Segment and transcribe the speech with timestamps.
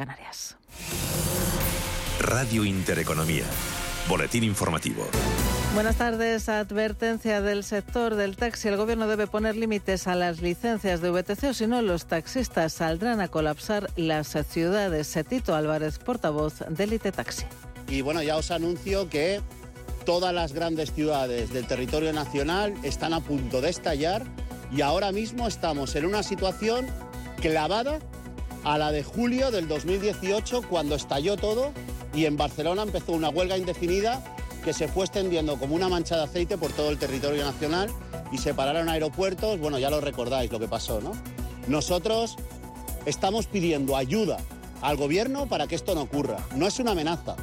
[0.00, 0.56] Canarias.
[2.20, 3.44] Radio Intereconomía.
[4.08, 5.06] Boletín informativo.
[5.74, 6.48] Buenas tardes.
[6.48, 8.68] Advertencia del sector del taxi.
[8.68, 12.72] El gobierno debe poner límites a las licencias de VTC o si no, los taxistas
[12.72, 15.14] saldrán a colapsar las ciudades.
[15.28, 17.44] Tito Álvarez, portavoz del Elite Taxi.
[17.86, 19.42] Y bueno, ya os anuncio que
[20.06, 24.24] todas las grandes ciudades del territorio nacional están a punto de estallar
[24.72, 26.86] y ahora mismo estamos en una situación
[27.42, 27.98] clavada
[28.64, 31.72] a la de julio del 2018 cuando estalló todo
[32.14, 34.22] y en Barcelona empezó una huelga indefinida
[34.64, 37.90] que se fue extendiendo como una mancha de aceite por todo el territorio nacional
[38.30, 41.12] y se pararon aeropuertos, bueno, ya lo recordáis lo que pasó, ¿no?
[41.66, 42.36] Nosotros
[43.06, 44.38] estamos pidiendo ayuda
[44.82, 46.38] al gobierno para que esto no ocurra.
[46.54, 47.36] No es una amenaza,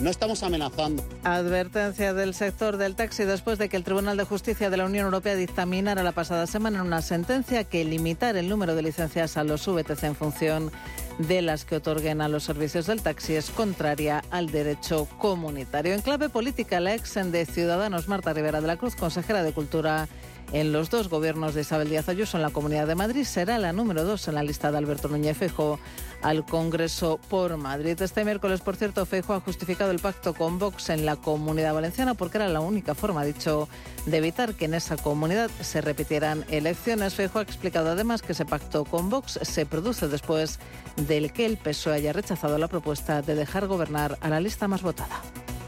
[0.00, 1.04] no estamos amenazando.
[1.24, 5.04] Advertencia del sector del taxi después de que el Tribunal de Justicia de la Unión
[5.04, 9.44] Europea dictaminara la pasada semana en una sentencia que limitar el número de licencias a
[9.44, 10.72] los VTC en función
[11.18, 15.92] de las que otorguen a los servicios del taxi es contraria al derecho comunitario.
[15.92, 20.08] En clave política, la ex de Ciudadanos, Marta Rivera de la Cruz, consejera de Cultura
[20.52, 23.72] en los dos gobiernos de Isabel Díaz Ayuso en la Comunidad de Madrid, será la
[23.72, 25.78] número dos en la lista de Alberto Núñez Fejo
[26.22, 28.00] al Congreso por Madrid.
[28.00, 32.14] Este miércoles, por cierto, Fejo ha justificado el pacto con Vox en la Comunidad Valenciana
[32.14, 33.68] porque era la única forma, dicho,
[34.06, 37.14] de evitar que en esa comunidad se repitieran elecciones.
[37.14, 40.58] Fejo ha explicado además que ese pacto con Vox se produce después
[40.96, 44.82] del que el PSOE haya rechazado la propuesta de dejar gobernar a la lista más
[44.82, 45.20] votada.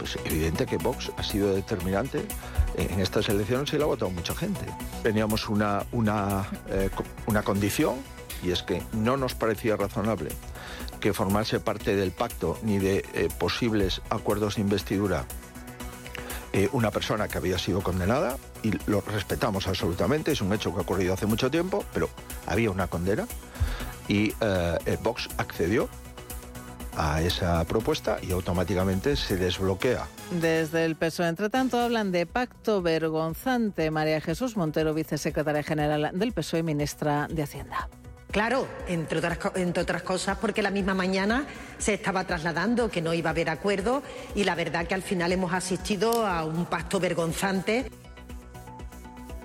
[0.02, 2.26] Pues evidente que Vox ha sido determinante
[2.74, 4.66] en estas elecciones y la ha votado mucha gente.
[5.04, 6.90] Teníamos una, una, eh,
[7.26, 7.94] una condición
[8.42, 10.30] y es que no nos parecía razonable
[10.98, 15.24] que formase parte del pacto ni de eh, posibles acuerdos de investidura
[16.52, 20.78] eh, una persona que había sido condenada y lo respetamos absolutamente, es un hecho que
[20.78, 22.08] ha ocurrido hace mucho tiempo, pero
[22.48, 23.28] había una condena
[24.08, 24.34] y
[25.04, 25.88] Vox accedió
[26.96, 30.06] a esa propuesta y automáticamente se desbloquea.
[30.30, 33.90] Desde el PSOE, entre tanto, hablan de pacto vergonzante.
[33.90, 37.88] María Jesús Montero, vicesecretaria general del PSOE y ministra de Hacienda.
[38.32, 41.44] Claro, entre otras, entre otras cosas porque la misma mañana
[41.76, 44.02] se estaba trasladando que no iba a haber acuerdo
[44.34, 47.90] y la verdad que al final hemos asistido a un pacto vergonzante.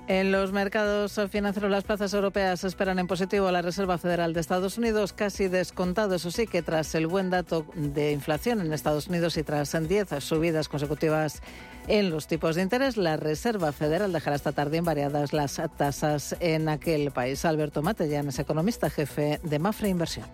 [0.08, 4.40] En los mercados financieros, las plazas europeas esperan en positivo a la Reserva Federal de
[4.40, 9.08] Estados Unidos, casi descontado, eso sí, que tras el buen dato de inflación en Estados
[9.08, 11.42] Unidos y tras 10 subidas consecutivas
[11.90, 16.70] en los tipos de interés, la Reserva Federal dejará esta tarde invariadas las tasas en
[16.70, 17.44] aquel país.
[17.44, 20.26] Alberto Matellán es economista jefe de Mafre Inversión.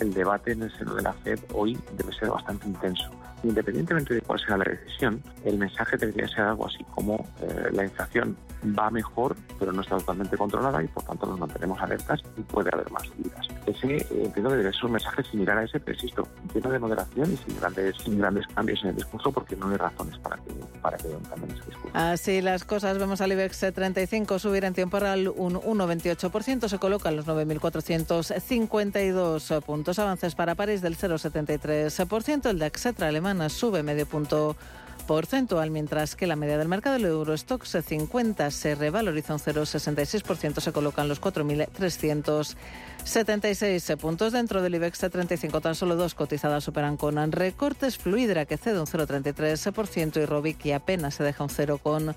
[0.00, 3.12] El debate en el seno de la FED hoy debe ser bastante intenso
[3.44, 7.84] independientemente de cuál sea la decisión, el mensaje debería ser algo así como eh, la
[7.84, 12.40] inflación va mejor, pero no está totalmente controlada y por tanto nos mantenemos alertas y
[12.42, 13.46] puede haber más subidas.
[13.66, 16.78] Ese eh, entiendo que debe ser un mensaje similar a ese, pero insisto, lleno de
[16.78, 20.36] moderación y sin grandes, sin grandes cambios en el discurso porque no hay razones para
[20.36, 21.90] que, para que cambien ese discurso.
[21.92, 27.08] Así las cosas, vemos al IBEX 35 subir en tiempo real un 1,28%, se coloca
[27.08, 34.56] en los 9.452 puntos, avances para París del 0,73%, el DAX alemán sube medio punto
[35.02, 40.72] porcentual, mientras que la media del mercado, el Eurostox 50, se revaloriza un 0,66%, se
[40.72, 44.32] colocan los 4.376 puntos.
[44.32, 47.98] Dentro del IBEX 35, tan solo dos cotizadas operan con recortes.
[47.98, 52.14] Fluidra, que cede un 0,33%, y Robic, que apenas se deja un 0,5%.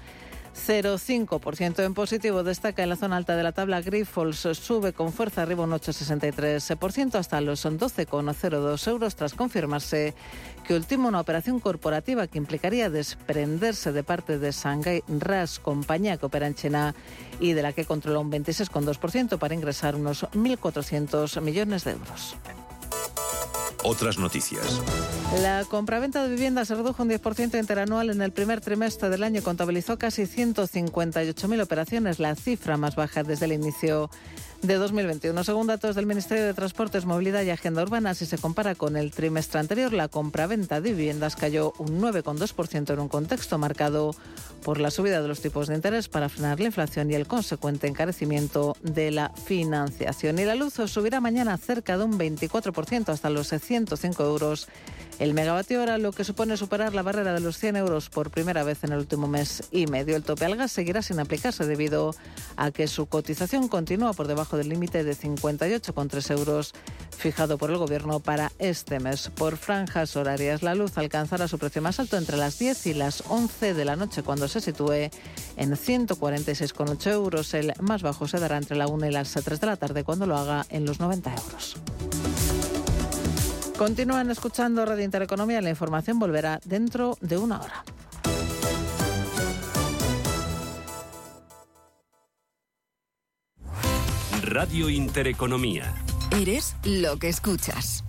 [0.55, 2.43] 0,5% en positivo.
[2.43, 4.47] Destaca en la zona alta de la tabla Grifols.
[4.53, 10.13] Sube con fuerza arriba un 8,63% hasta los 12,02 euros tras confirmarse
[10.65, 16.25] que ultima una operación corporativa que implicaría desprenderse de parte de Shanghai RAS, compañía que
[16.25, 16.95] opera en China
[17.39, 22.35] y de la que controla un 26,2% para ingresar unos 1.400 millones de euros.
[23.87, 24.81] Otras noticias.
[25.43, 29.43] La compraventa de viviendas se redujo un 10% interanual en el primer trimestre del año.
[29.43, 34.09] Contabilizó casi 158.000 operaciones, la cifra más baja desde el inicio
[34.67, 35.43] de 2021.
[35.43, 39.11] Según datos del Ministerio de Transportes, Movilidad y Agenda Urbana, si se compara con el
[39.11, 44.15] trimestre anterior, la compraventa de viviendas cayó un 9,2% en un contexto marcado
[44.63, 47.87] por la subida de los tipos de interés para frenar la inflación y el consecuente
[47.87, 50.39] encarecimiento de la financiación.
[50.39, 54.67] Y la luz subirá mañana cerca de un 24% hasta los 105 euros
[55.19, 58.63] el megavatio hora, lo que supone superar la barrera de los 100 euros por primera
[58.63, 60.15] vez en el último mes y medio.
[60.15, 62.13] El tope al gas seguirá sin aplicarse debido
[62.57, 66.73] a que su cotización continúa por debajo del límite de 58,3 euros
[67.15, 69.29] fijado por el Gobierno para este mes.
[69.29, 73.23] Por franjas horarias, la luz alcanzará su precio más alto entre las 10 y las
[73.27, 75.09] 11 de la noche, cuando se sitúe
[75.57, 77.53] en 146,8 euros.
[77.53, 80.25] El más bajo se dará entre la 1 y las 3 de la tarde, cuando
[80.25, 81.77] lo haga en los 90 euros.
[83.77, 85.61] Continúan escuchando Radio Intereconomía.
[85.61, 87.83] La información volverá dentro de una hora.
[94.45, 95.91] Radio Intereconomía.
[96.31, 98.05] Eres lo que escuchas.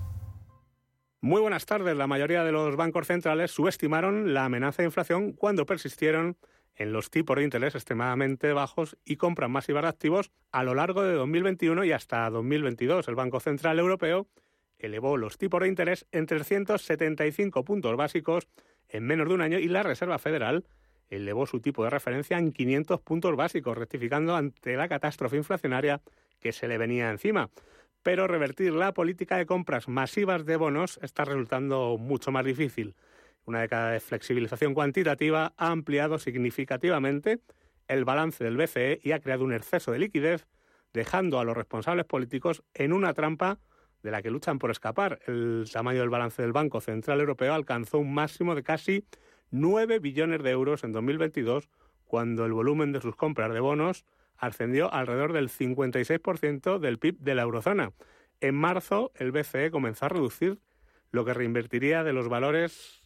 [1.22, 1.96] Muy buenas tardes.
[1.96, 6.36] La mayoría de los bancos centrales subestimaron la amenaza de inflación cuando persistieron
[6.74, 11.02] en los tipos de interés extremadamente bajos y compras masivas de activos a lo largo
[11.02, 13.08] de 2021 y hasta 2022.
[13.08, 14.26] El Banco Central Europeo
[14.78, 18.46] elevó los tipos de interés en 375 puntos básicos
[18.90, 20.66] en menos de un año y la Reserva Federal
[21.08, 26.02] elevó su tipo de referencia en 500 puntos básicos, rectificando ante la catástrofe inflacionaria
[26.40, 27.50] que se le venía encima.
[28.02, 32.94] Pero revertir la política de compras masivas de bonos está resultando mucho más difícil.
[33.46, 37.40] Una década de flexibilización cuantitativa ha ampliado significativamente
[37.88, 40.46] el balance del BCE y ha creado un exceso de liquidez,
[40.92, 43.58] dejando a los responsables políticos en una trampa
[44.02, 45.20] de la que luchan por escapar.
[45.26, 49.04] El tamaño del balance del Banco Central Europeo alcanzó un máximo de casi
[49.50, 51.68] 9 billones de euros en 2022,
[52.04, 54.04] cuando el volumen de sus compras de bonos
[54.38, 57.92] ascendió alrededor del 56% del PIB de la eurozona.
[58.40, 60.58] En marzo, el BCE comenzó a reducir
[61.10, 63.02] lo que reinvertiría de los valores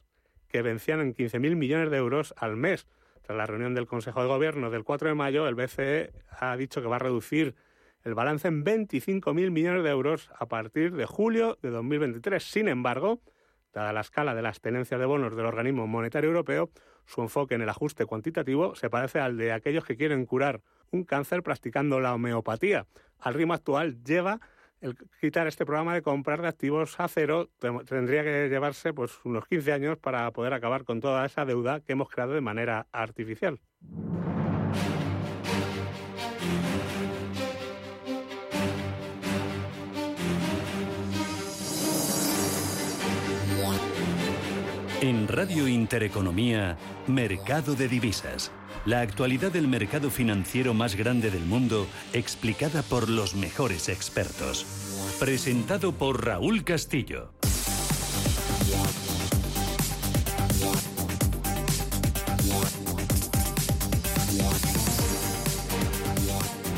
[0.48, 2.86] que vencían en 15.000 millones de euros al mes.
[3.22, 6.82] Tras la reunión del Consejo de Gobierno del 4 de mayo, el BCE ha dicho
[6.82, 7.54] que va a reducir
[8.02, 12.42] el balance en 25.000 millones de euros a partir de julio de 2023.
[12.42, 13.20] Sin embargo,
[13.72, 16.70] dada la escala de las tenencias de bonos del organismo monetario europeo,
[17.06, 20.60] su enfoque en el ajuste cuantitativo se parece al de aquellos que quieren curar
[20.90, 22.86] un cáncer practicando la homeopatía.
[23.18, 24.40] Al ritmo actual lleva
[24.80, 27.50] el quitar este programa de comprar de activos a cero
[27.86, 31.92] tendría que llevarse pues unos 15 años para poder acabar con toda esa deuda que
[31.92, 33.60] hemos creado de manera artificial.
[45.10, 46.78] En Radio Intereconomía,
[47.08, 48.52] Mercado de Divisas.
[48.86, 54.64] La actualidad del mercado financiero más grande del mundo, explicada por los mejores expertos.
[55.18, 57.32] Presentado por Raúl Castillo.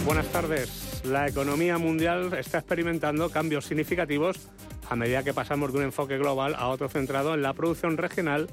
[0.06, 1.02] Buenas tardes.
[1.04, 4.38] La economía mundial está experimentando cambios significativos
[4.92, 8.50] a medida que pasamos de un enfoque global a otro centrado en la producción regional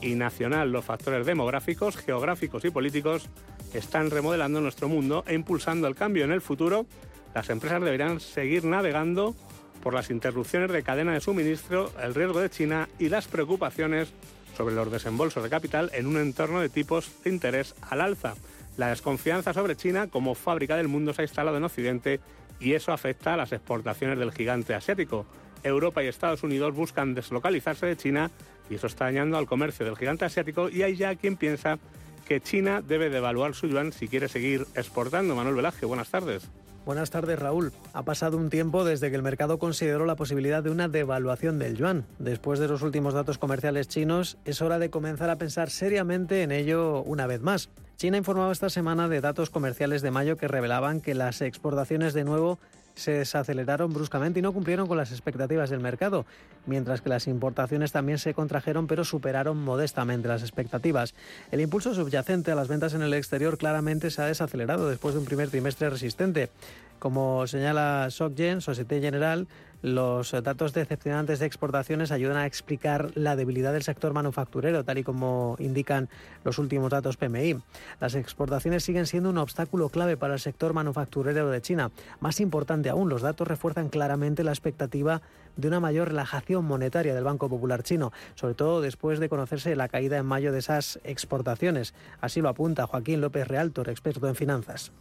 [0.00, 0.70] y nacional.
[0.70, 3.28] Los factores demográficos, geográficos y políticos
[3.74, 6.86] están remodelando nuestro mundo e impulsando el cambio en el futuro.
[7.34, 9.34] Las empresas deberán seguir navegando
[9.82, 14.12] por las interrupciones de cadena de suministro, el riesgo de China y las preocupaciones
[14.56, 18.34] sobre los desembolsos de capital en un entorno de tipos de interés al alza.
[18.76, 22.20] La desconfianza sobre China como fábrica del mundo se ha instalado en Occidente
[22.60, 25.26] y eso afecta a las exportaciones del gigante asiático.
[25.62, 28.30] Europa y Estados Unidos buscan deslocalizarse de China
[28.68, 31.78] y eso está dañando al comercio del gigante asiático y hay ya quien piensa
[32.26, 35.34] que China debe devaluar su yuan si quiere seguir exportando.
[35.34, 36.48] Manuel Velaje, buenas tardes.
[36.86, 37.72] Buenas tardes, Raúl.
[37.92, 41.76] Ha pasado un tiempo desde que el mercado consideró la posibilidad de una devaluación del
[41.76, 42.06] yuan.
[42.18, 46.52] Después de los últimos datos comerciales chinos, es hora de comenzar a pensar seriamente en
[46.52, 47.68] ello una vez más.
[47.96, 52.24] China informaba esta semana de datos comerciales de mayo que revelaban que las exportaciones de
[52.24, 52.58] nuevo
[53.00, 56.26] se desaceleraron bruscamente y no cumplieron con las expectativas del mercado,
[56.66, 61.14] mientras que las importaciones también se contrajeron pero superaron modestamente las expectativas.
[61.50, 65.20] El impulso subyacente a las ventas en el exterior claramente se ha desacelerado después de
[65.20, 66.50] un primer trimestre resistente.
[66.98, 69.48] Como señala SocGen, Societe General,
[69.82, 75.04] los datos decepcionantes de exportaciones ayudan a explicar la debilidad del sector manufacturero, tal y
[75.04, 76.08] como indican
[76.44, 77.60] los últimos datos PMI.
[78.00, 81.90] Las exportaciones siguen siendo un obstáculo clave para el sector manufacturero de China.
[82.20, 85.22] Más importante aún, los datos refuerzan claramente la expectativa
[85.56, 89.88] de una mayor relajación monetaria del Banco Popular chino, sobre todo después de conocerse la
[89.88, 91.94] caída en mayo de esas exportaciones.
[92.20, 94.92] Así lo apunta Joaquín López Realtor, experto en finanzas.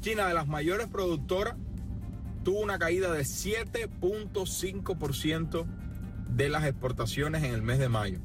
[0.00, 1.56] China, de las mayores productoras,
[2.42, 5.66] tuvo una caída de 7.5%
[6.34, 8.18] de las exportaciones en el mes de mayo.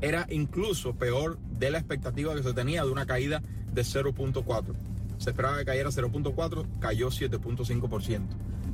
[0.00, 4.74] Era incluso peor de la expectativa que se tenía de una caída de 0.4.
[5.18, 8.22] Se esperaba que cayera 0.4, cayó 7.5%.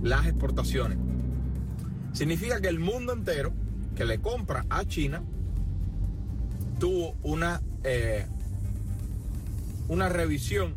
[0.02, 0.98] Las exportaciones.
[2.12, 3.52] Significa que el mundo entero
[3.96, 5.24] que le compra a China
[6.78, 8.26] tuvo una, eh,
[9.88, 10.74] una revisión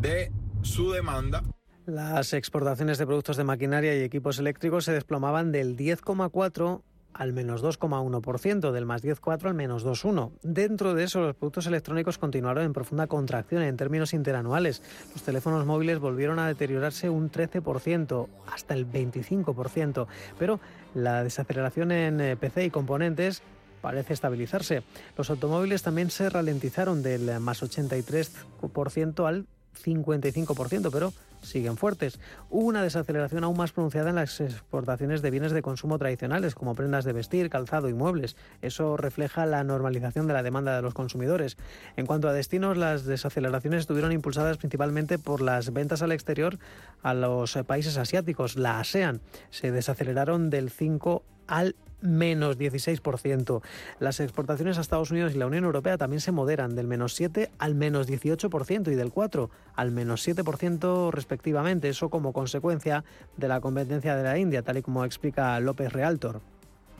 [0.00, 1.44] de su demanda
[1.86, 7.62] las exportaciones de productos de maquinaria y equipos eléctricos se desplomaban del 10,4 al menos
[7.62, 10.32] 2,1%, del más 10,4 al menos 2,1.
[10.42, 14.82] Dentro de eso, los productos electrónicos continuaron en profunda contracción en términos interanuales.
[15.12, 20.58] Los teléfonos móviles volvieron a deteriorarse un 13%, hasta el 25%, pero
[20.94, 23.42] la desaceleración en eh, PC y componentes
[23.80, 24.82] parece estabilizarse.
[25.16, 31.12] Los automóviles también se ralentizaron del más 83% al 55%, pero
[31.44, 32.18] siguen fuertes.
[32.50, 36.74] Hubo una desaceleración aún más pronunciada en las exportaciones de bienes de consumo tradicionales, como
[36.74, 38.36] prendas de vestir, calzado y muebles.
[38.62, 41.56] Eso refleja la normalización de la demanda de los consumidores.
[41.96, 46.58] En cuanto a destinos, las desaceleraciones estuvieron impulsadas principalmente por las ventas al exterior
[47.02, 49.20] a los países asiáticos, la ASEAN.
[49.50, 51.74] Se desaceleraron del 5 al
[52.04, 53.62] menos 16%.
[53.98, 57.50] Las exportaciones a Estados Unidos y la Unión Europea también se moderan del menos 7
[57.58, 61.88] al menos 18% y del 4 al menos 7% respectivamente.
[61.88, 63.04] Eso como consecuencia
[63.36, 66.40] de la competencia de la India, tal y como explica López Realtor.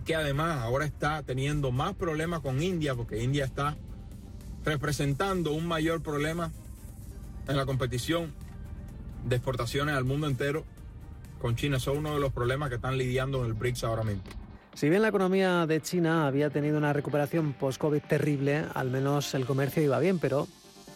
[0.05, 3.77] Que además ahora está teniendo más problemas con India porque India está
[4.65, 6.51] representando un mayor problema
[7.47, 8.33] en la competición
[9.27, 10.65] de exportaciones al mundo entero
[11.45, 11.79] con China.
[11.79, 14.23] Son uno de los problemas que están lidiando en el BRICS ahora mismo.
[14.73, 19.45] Si bien la economía de China había tenido una recuperación post-COVID terrible, al menos el
[19.45, 20.49] comercio iba bien, pero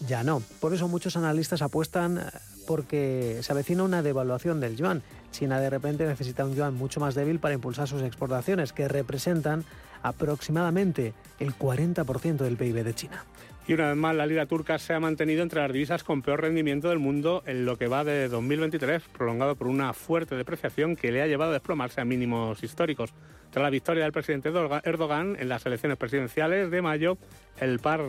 [0.07, 0.41] ya no.
[0.59, 2.23] Por eso muchos analistas apuestan eh,
[2.69, 5.03] porque se avecina una devaluación del yuan.
[5.31, 9.65] China de repente necesita un yuan mucho más débil para impulsar sus exportaciones, que representan
[10.03, 13.25] aproximadamente el 40% del PIB de China.
[13.67, 16.43] Y una vez más, la lira turca se ha mantenido entre las divisas con peor
[16.43, 21.11] rendimiento del mundo en lo que va de 2023, prolongado por una fuerte depreciación que
[21.11, 23.15] le ha llevado a desplomarse a mínimos históricos.
[23.51, 24.51] Tras la victoria del presidente
[24.85, 27.17] Erdogan en las elecciones presidenciales de mayo,
[27.61, 28.03] el par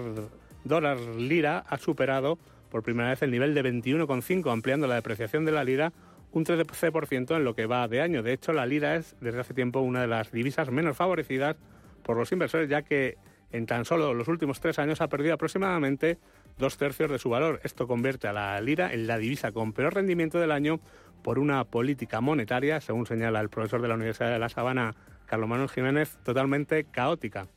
[0.66, 2.38] dólar-lira ha superado
[2.70, 5.94] por primera vez el nivel de 21,5, ampliando la depreciación de la lira
[6.32, 8.24] un 13% en lo que va de año.
[8.24, 11.56] De hecho, la lira es desde hace tiempo una de las divisas menos favorecidas
[12.04, 13.18] por los inversores, ya que
[13.52, 16.20] en tan solo los últimos tres años ha perdido aproximadamente
[16.58, 17.60] dos tercios de su valor.
[17.64, 20.80] Esto convierte a la lira en la divisa con peor rendimiento del año
[21.24, 24.96] por una política monetaria, según señala el profesor de la Universidad de La Sabana,
[25.26, 27.48] Carlos Manuel Jiménez, totalmente caótica.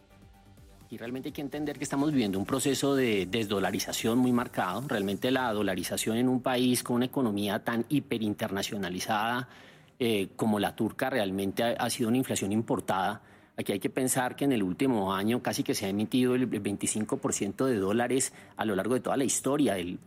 [0.92, 4.84] Y realmente hay que entender que estamos viviendo un proceso de desdolarización muy marcado.
[4.87, 9.49] Realmente la dolarización en un país con una economía tan hiperinternacionalizada
[9.99, 13.22] eh, como la turca realmente ha sido una inflación importada
[13.54, 16.49] Aquí hay que pensar que en el último año casi que se ha emitido el
[16.49, 19.99] 25% de dólares a lo largo de toda la historia, el,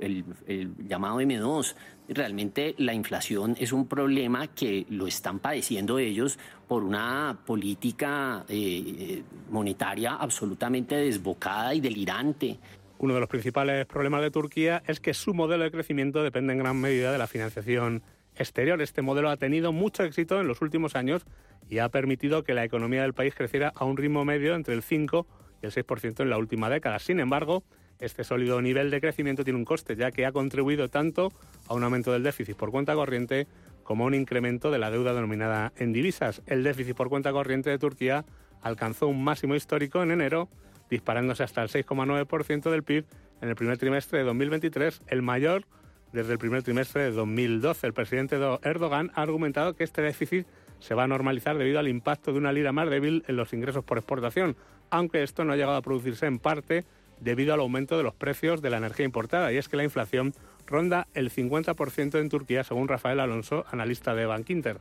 [0.88, 1.76] llamado M2.
[2.08, 9.24] Realmente la inflación es un problema que lo están padeciendo ellos por una política eh,
[9.50, 12.60] monetaria absolutamente desbocada y delirante.
[13.00, 16.60] Uno de los principales problemas de Turquía es que su modelo de crecimiento depende en
[16.60, 18.04] gran medida de la financiación
[18.36, 18.82] exterior.
[18.82, 21.26] Este modelo ha tenido mucho éxito en los últimos años
[21.70, 24.84] y ha permitido que la economía del país creciera a un ritmo medio entre el
[24.84, 25.28] 5
[25.62, 27.00] y el 6% en la última década.
[27.00, 27.64] Sin embargo,
[28.00, 31.32] este sólido nivel de crecimiento tiene un coste, ya que ha contribuido tanto
[31.68, 33.48] a un aumento del déficit por cuenta corriente
[33.84, 36.42] como a un incremento de la deuda denominada en divisas.
[36.48, 38.26] El déficit por cuenta corriente de Turquía
[38.62, 40.50] alcanzó un máximo histórico en enero,
[40.90, 43.06] disparándose hasta el 6,9% del PIB
[43.42, 45.66] en el primer trimestre de 2023, el mayor
[46.12, 47.88] desde el primer trimestre de 2012.
[47.88, 50.48] El presidente Erdogan ha argumentado que este déficit
[50.80, 53.84] se va a normalizar debido al impacto de una lira más débil en los ingresos
[53.84, 54.56] por exportación,
[54.90, 56.86] aunque esto no ha llegado a producirse en parte
[57.20, 60.34] debido al aumento de los precios de la energía importada, y es que la inflación
[60.66, 64.80] ronda el 50% en Turquía, según Rafael Alonso, analista de Bank Inter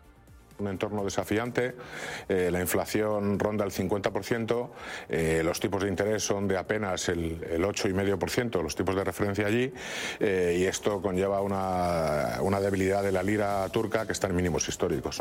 [0.59, 1.75] un entorno desafiante,
[2.29, 4.71] eh, la inflación ronda el 50%,
[5.09, 9.47] eh, los tipos de interés son de apenas el, el 8,5%, los tipos de referencia
[9.47, 9.73] allí,
[10.21, 14.69] eh, y esto conlleva una, una, debilidad de la lira turca que está en mínimos
[14.69, 15.21] históricos.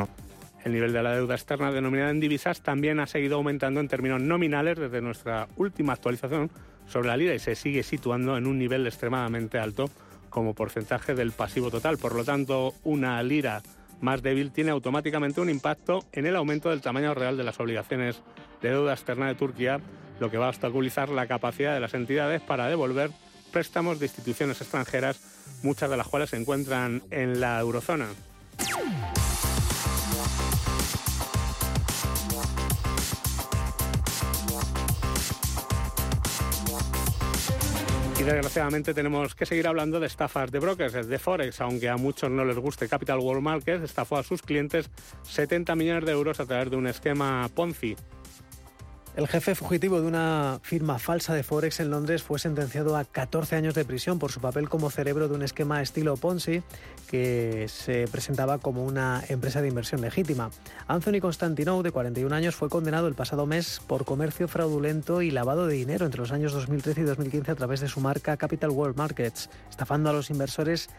[0.64, 4.22] El nivel de la deuda externa denominada en divisas también ha seguido aumentando en términos
[4.22, 6.50] nominales desde nuestra última actualización
[6.88, 9.90] sobre la lira y se sigue situando en un nivel extremadamente alto
[10.30, 11.98] como porcentaje del pasivo total.
[11.98, 13.62] Por lo tanto, una lira
[14.02, 18.22] más débil tiene automáticamente un impacto en el aumento del tamaño real de las obligaciones
[18.62, 19.80] de deuda externa de Turquía,
[20.20, 23.12] lo que va a obstaculizar la capacidad de las entidades para devolver
[23.52, 25.22] préstamos de instituciones extranjeras,
[25.62, 28.08] muchas de las cuales se encuentran en la eurozona.
[38.26, 42.46] Desgraciadamente tenemos que seguir hablando de estafas de brokers, de Forex, aunque a muchos no
[42.46, 42.88] les guste.
[42.88, 44.90] Capital World Markets estafó a sus clientes
[45.24, 47.98] 70 millones de euros a través de un esquema Ponzi.
[49.16, 53.56] El jefe fugitivo de una firma falsa de Forex en Londres fue sentenciado a 14
[53.56, 56.64] años de prisión por su papel como cerebro de un esquema estilo Ponzi
[57.12, 60.50] que se presentaba como una empresa de inversión legítima.
[60.88, 65.68] Anthony Constantinou, de 41 años, fue condenado el pasado mes por comercio fraudulento y lavado
[65.68, 68.98] de dinero entre los años 2013 y 2015 a través de su marca Capital World
[68.98, 70.90] Markets, estafando a los inversores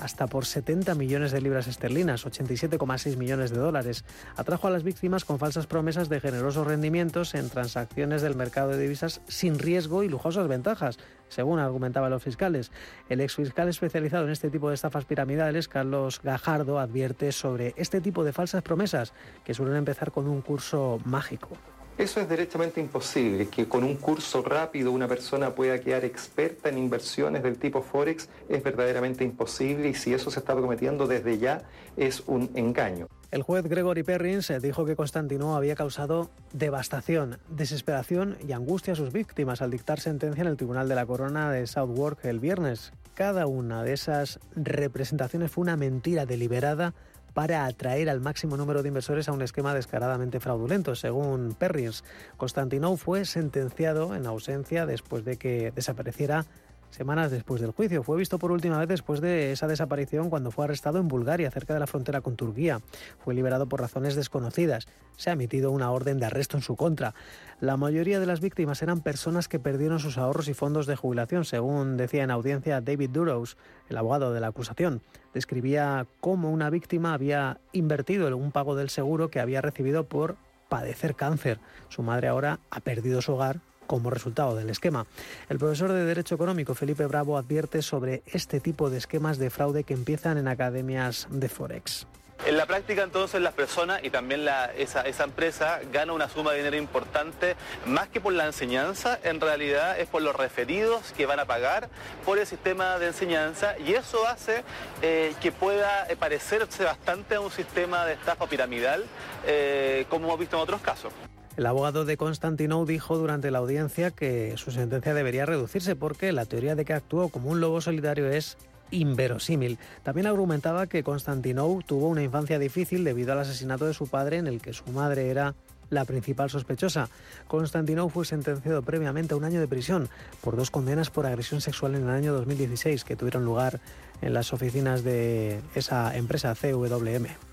[0.00, 4.04] hasta por 70 millones de libras esterlinas, 87,6 millones de dólares.
[4.36, 8.78] Atrajo a las víctimas con falsas promesas de generosos rendimientos en transacciones del mercado de
[8.78, 12.72] divisas sin riesgo y lujosas ventajas, según argumentaban los fiscales.
[13.08, 18.00] El ex fiscal especializado en este tipo de estafas piramidales, Carlos Gajardo, advierte sobre este
[18.00, 19.12] tipo de falsas promesas
[19.44, 21.56] que suelen empezar con un curso mágico.
[22.00, 26.78] Eso es derechamente imposible, que con un curso rápido una persona pueda quedar experta en
[26.78, 31.60] inversiones del tipo Forex es verdaderamente imposible y si eso se está cometiendo desde ya
[31.98, 33.06] es un engaño.
[33.30, 39.12] El juez Gregory Perrins dijo que Constantino había causado devastación, desesperación y angustia a sus
[39.12, 42.94] víctimas al dictar sentencia en el Tribunal de la Corona de Southwark el viernes.
[43.12, 46.94] Cada una de esas representaciones fue una mentira deliberada
[47.32, 50.94] para atraer al máximo número de inversores a un esquema descaradamente fraudulento.
[50.94, 52.04] Según Perrins,
[52.36, 56.46] Constantinou fue sentenciado en ausencia después de que desapareciera
[56.90, 58.02] semanas después del juicio.
[58.02, 61.74] Fue visto por última vez después de esa desaparición cuando fue arrestado en Bulgaria, cerca
[61.74, 62.80] de la frontera con Turquía.
[63.18, 64.86] Fue liberado por razones desconocidas.
[65.16, 67.14] Se ha emitido una orden de arresto en su contra.
[67.60, 71.44] La mayoría de las víctimas eran personas que perdieron sus ahorros y fondos de jubilación,
[71.44, 73.56] según decía en audiencia David Durows,
[73.88, 75.02] el abogado de la acusación.
[75.34, 80.36] Describía cómo una víctima había invertido en un pago del seguro que había recibido por
[80.68, 81.60] padecer cáncer.
[81.88, 85.04] Su madre ahora ha perdido su hogar como resultado del esquema.
[85.48, 89.82] El profesor de Derecho Económico Felipe Bravo advierte sobre este tipo de esquemas de fraude
[89.82, 92.06] que empiezan en academias de Forex.
[92.46, 96.58] En la práctica entonces la persona y también esa, esa, empresa gana una suma de
[96.58, 101.40] dinero importante, más que por la enseñanza, en realidad es por los referidos que van
[101.40, 101.90] a pagar
[102.24, 104.62] por el sistema de enseñanza y eso hace
[105.02, 109.04] eh, que pueda parecerse bastante a un sistema de estafa piramidal,
[109.44, 111.12] eh, como hemos visto en otros casos.
[111.60, 116.46] El abogado de Constantinou dijo durante la audiencia que su sentencia debería reducirse porque la
[116.46, 118.56] teoría de que actuó como un lobo solidario es
[118.90, 119.78] inverosímil.
[120.02, 124.46] También argumentaba que Constantinou tuvo una infancia difícil debido al asesinato de su padre en
[124.46, 125.54] el que su madre era
[125.90, 127.10] la principal sospechosa.
[127.46, 130.08] Constantinou fue sentenciado previamente a un año de prisión
[130.40, 133.80] por dos condenas por agresión sexual en el año 2016 que tuvieron lugar
[134.22, 137.49] en las oficinas de esa empresa CWM.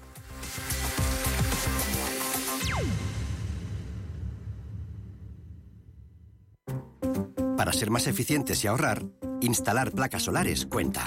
[7.67, 9.03] Para ser más eficientes y ahorrar,
[9.41, 11.03] instalar placas solares cuenta.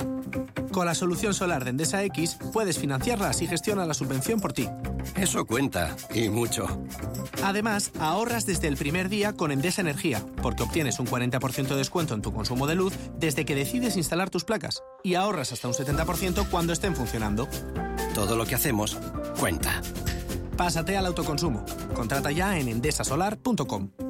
[0.71, 4.69] Con la solución solar de Endesa X puedes financiarlas y gestiona la subvención por ti.
[5.17, 6.67] Eso cuenta, y mucho.
[7.43, 12.13] Además, ahorras desde el primer día con Endesa Energía, porque obtienes un 40% de descuento
[12.13, 15.73] en tu consumo de luz desde que decides instalar tus placas y ahorras hasta un
[15.73, 17.49] 70% cuando estén funcionando.
[18.15, 18.99] Todo lo que hacemos
[19.39, 19.81] cuenta.
[20.59, 21.65] Pásate al autoconsumo.
[21.95, 24.10] Contrata ya en endesasolar.com.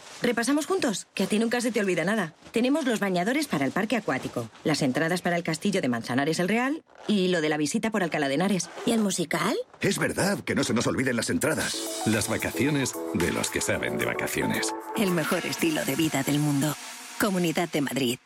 [0.21, 2.33] Repasamos juntos, que a ti nunca se te olvida nada.
[2.51, 6.47] Tenemos los bañadores para el parque acuático, las entradas para el castillo de Manzanares el
[6.47, 8.69] Real y lo de la visita por Alcalá de Henares.
[8.85, 9.55] ¿Y el musical?
[9.79, 12.03] Es verdad, que no se nos olviden las entradas.
[12.05, 14.73] Las vacaciones de los que saben de vacaciones.
[14.95, 16.75] El mejor estilo de vida del mundo.
[17.19, 18.19] Comunidad de Madrid.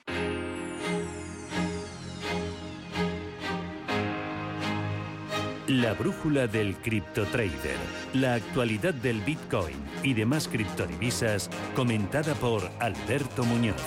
[5.68, 7.80] La brújula del criptotrader.
[8.14, 13.82] La actualidad del Bitcoin y demás criptodivisas comentada por Alberto Muñoz.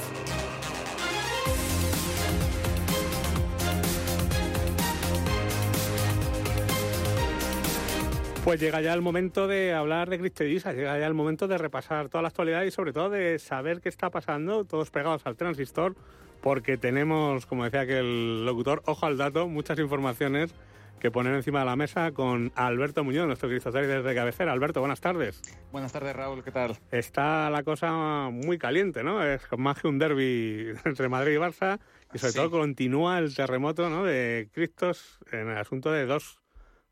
[8.43, 12.09] Pues llega ya el momento de hablar de criptodivisas, llega ya el momento de repasar
[12.09, 15.95] toda la actualidad y sobre todo de saber qué está pasando, todos pegados al transistor,
[16.41, 20.57] porque tenemos, como decía aquel locutor, ojo al dato, muchas informaciones
[20.99, 24.53] que poner encima de la mesa con Alberto Muñoz, nuestro criptotrader de cabecera.
[24.53, 25.41] Alberto, buenas tardes.
[25.73, 26.77] Buenas tardes, Raúl, ¿qué tal?
[26.91, 29.23] Está la cosa muy caliente, ¿no?
[29.25, 31.79] Es más que un derby entre Madrid y Barça
[32.13, 34.05] y sobre todo continúa el terremoto ¿no?
[34.05, 36.39] de criptos en el asunto de dos,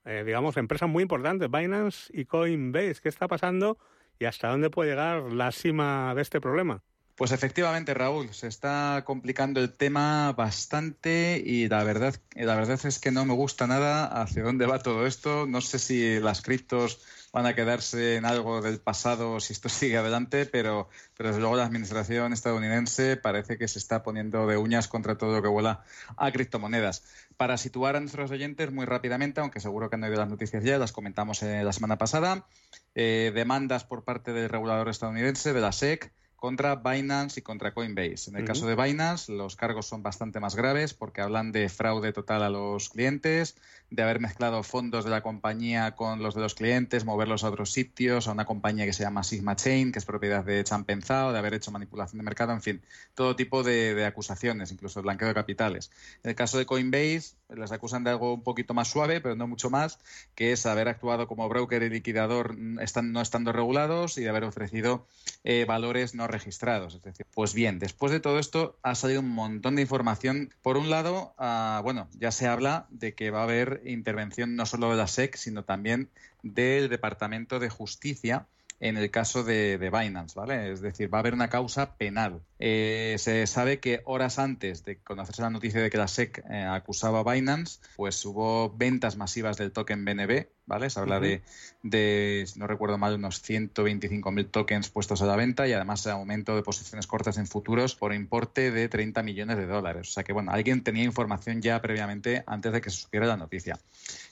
[0.04, 3.00] eh, digamos, empresas muy importantes, Binance y Coinbase.
[3.02, 3.78] ¿Qué está pasando
[4.18, 6.82] y hasta dónde puede llegar la cima de este problema?
[7.16, 12.98] Pues efectivamente, Raúl, se está complicando el tema bastante y la verdad, la verdad es
[12.98, 15.46] que no me gusta nada hacia dónde va todo esto.
[15.46, 17.00] No sé si las criptos
[17.32, 21.56] van a quedarse en algo del pasado si esto sigue adelante, pero, pero desde luego
[21.56, 25.84] la administración estadounidense parece que se está poniendo de uñas contra todo lo que vuela
[26.18, 27.02] a criptomonedas.
[27.38, 30.76] Para situar a nuestros oyentes muy rápidamente, aunque seguro que han oído las noticias ya,
[30.76, 32.46] las comentamos eh, la semana pasada,
[32.94, 36.12] eh, demandas por parte del regulador estadounidense, de la SEC,
[36.46, 38.30] contra Binance y contra Coinbase.
[38.30, 42.12] En el caso de Binance, los cargos son bastante más graves porque hablan de fraude
[42.12, 43.56] total a los clientes,
[43.90, 47.72] de haber mezclado fondos de la compañía con los de los clientes, moverlos a otros
[47.72, 51.38] sitios, a una compañía que se llama Sigma Chain, que es propiedad de Champenzao, de
[51.38, 52.82] haber hecho manipulación de mercado, en fin,
[53.14, 55.90] todo tipo de, acusaciones, incluso blanqueo de capitales.
[56.22, 59.46] En el caso de Coinbase, les acusan de algo un poquito más suave, pero no
[59.46, 59.98] mucho más,
[60.34, 65.06] que es haber actuado como broker y liquidador no estando regulados y de haber ofrecido
[65.44, 66.94] eh, valores no registrados.
[66.94, 70.52] Es decir, pues bien, después de todo esto ha salido un montón de información.
[70.62, 74.66] Por un lado, ah, bueno, ya se habla de que va a haber intervención no
[74.66, 76.08] solo de la SEC, sino también
[76.42, 78.46] del Departamento de Justicia
[78.80, 80.72] en el caso de, Binance, ¿vale?
[80.72, 82.42] Es decir, va a haber una causa penal.
[82.58, 86.62] Eh, se sabe que horas antes de conocerse la noticia de que la SEC eh,
[86.62, 90.90] acusaba a Binance, pues hubo ventas masivas del token BNB, ¿vale?
[90.90, 91.42] Se habla de,
[91.82, 96.54] de, si no recuerdo mal, unos 125.000 tokens puestos a la venta y además aumento
[96.54, 100.08] de posiciones cortas en futuros por importe de 30 millones de dólares.
[100.08, 103.36] O sea que, bueno, alguien tenía información ya previamente antes de que se supiera la
[103.36, 103.78] noticia.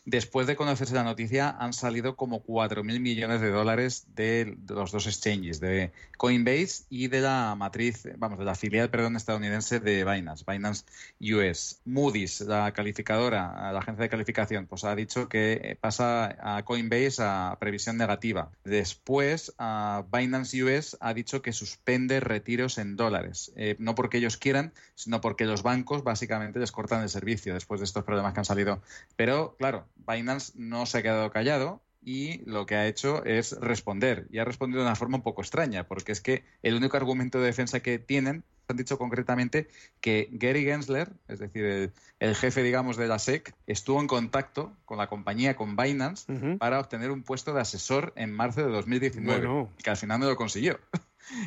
[0.07, 5.07] Después de conocerse la noticia, han salido como 4.000 millones de dólares de los dos
[5.07, 10.45] exchanges, de Coinbase y de la matriz, vamos, de la filial, perdón, estadounidense de Binance,
[10.47, 10.85] Binance
[11.21, 11.81] US.
[11.87, 17.57] Moody's, la calificadora, la agencia de calificación, pues ha dicho que pasa a Coinbase a
[17.59, 18.51] previsión negativa.
[18.65, 19.55] Después,
[20.13, 25.23] Binance US ha dicho que suspende retiros en dólares, eh, no porque ellos quieran, sino
[25.23, 28.83] porque los bancos básicamente les cortan el servicio después de estos problemas que han salido.
[29.17, 34.27] Pero, claro, Binance no se ha quedado callado y lo que ha hecho es responder.
[34.31, 37.41] Y ha respondido de una forma un poco extraña, porque es que el único argumento
[37.41, 39.69] de defensa que tienen, han dicho concretamente
[40.01, 44.99] que Gary Gensler, es decir, el, jefe, digamos, de la SEC, estuvo en contacto con
[44.99, 46.27] la compañía, con Binance,
[46.59, 50.37] para obtener un puesto de asesor en marzo de 2019, que al final no lo
[50.37, 50.79] consiguió.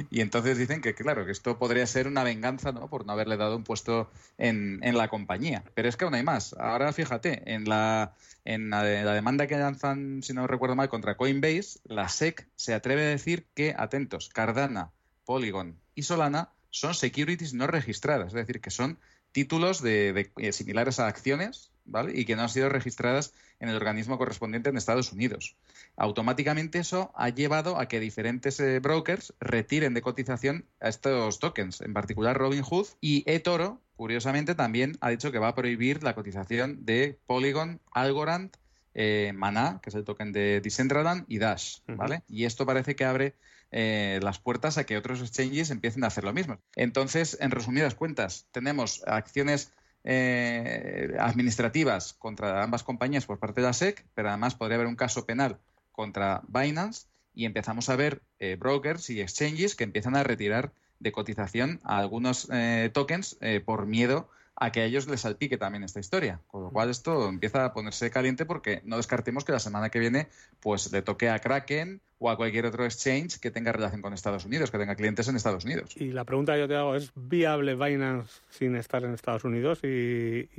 [0.09, 2.89] Y entonces dicen que, claro, que esto podría ser una venganza, ¿no?
[2.89, 5.63] Por no haberle dado un puesto en, la compañía.
[5.73, 6.53] Pero es que aún hay más.
[6.53, 11.79] Ahora, fíjate, en la, en la, demanda que lanzan, si no recuerdo mal, contra Coinbase,
[11.85, 14.91] la SEC se atreve a decir que, atentos, Cardana,
[15.25, 18.99] Polygon y Solana son securities no registradas, es decir, que son
[19.31, 22.17] títulos de, eh, similares a acciones, ¿vale?
[22.19, 25.56] Y que no han sido registradas en el organismo correspondiente en Estados Unidos.
[25.95, 31.82] Automáticamente eso ha llevado a que diferentes eh, brokers retiren de cotización a estos tokens,
[31.82, 36.86] en particular Robinhood y eToro, curiosamente también ha dicho que va a prohibir la cotización
[36.86, 38.56] de Polygon, Algorand,
[38.93, 42.23] eh, Mana, que es el token de Decentraland, y Dash, ¿vale?
[42.28, 43.36] Y esto parece que abre
[43.71, 46.60] eh, las puertas a que otros exchanges empiecen a hacer lo mismo.
[46.76, 49.71] Entonces, en resumidas cuentas, tenemos acciones
[50.09, 54.95] eh, administrativas contra ambas compañías por parte de la SEC, pero además podría haber un
[54.95, 55.57] caso penal
[55.91, 61.11] contra Binance y empezamos a ver eh, brokers y exchanges que empiezan a retirar de
[61.11, 65.99] cotización a algunos eh, tokens por miedo a que a ellos les salpique también esta
[65.99, 66.41] historia.
[66.47, 69.99] Con lo cual esto empieza a ponerse caliente porque no descartemos que la semana que
[69.99, 70.27] viene
[70.59, 74.45] pues le toque a Kraken o a cualquier otro exchange que tenga relación con Estados
[74.45, 75.95] Unidos, que tenga clientes en Estados Unidos.
[75.95, 79.79] Y la pregunta que yo te hago es, ¿viable Binance sin estar en Estados Unidos
[79.83, 80.49] y,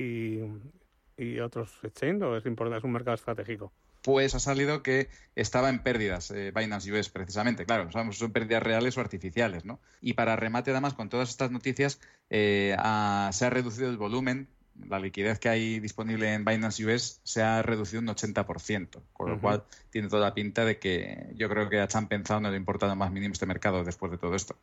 [1.17, 3.73] y, otros exchanges o es, importante, es un mercado estratégico?
[4.09, 7.67] Pues ha salido que estaba en pérdidas eh, Binance US precisamente.
[7.67, 9.79] Claro, no sabemos si son pérdidas reales o artificiales, ¿no?
[10.01, 11.99] Y para remate, además, con todas estas noticias,
[12.31, 14.49] eh, se ha reducido el volumen
[14.87, 19.39] la liquidez que hay disponible en Binance US se ha reducido un 80%, con lo
[19.39, 22.57] cual tiene toda la pinta de que yo creo que a Chan pensado no le
[22.57, 24.55] importa lo más mínimo este mercado después de todo esto.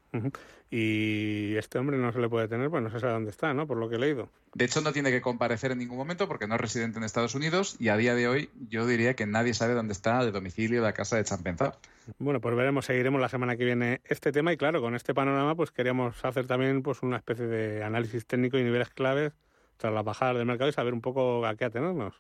[0.71, 3.67] Y este hombre no se le puede tener, pues no se sabe dónde está, ¿no?
[3.67, 4.29] Por lo que he leído.
[4.55, 7.35] De hecho, no tiene que comparecer en ningún momento porque no es residente en Estados
[7.35, 10.81] Unidos y a día de hoy yo diría que nadie sabe dónde está el domicilio
[10.81, 11.79] de la casa de Chan pensado.
[12.19, 15.55] Bueno, pues veremos, seguiremos la semana que viene este tema y claro, con este panorama
[15.55, 19.33] pues queríamos hacer también pues una especie de análisis técnico y niveles claves
[19.77, 22.15] tras la bajada del mercado y saber un poco a qué atenernos.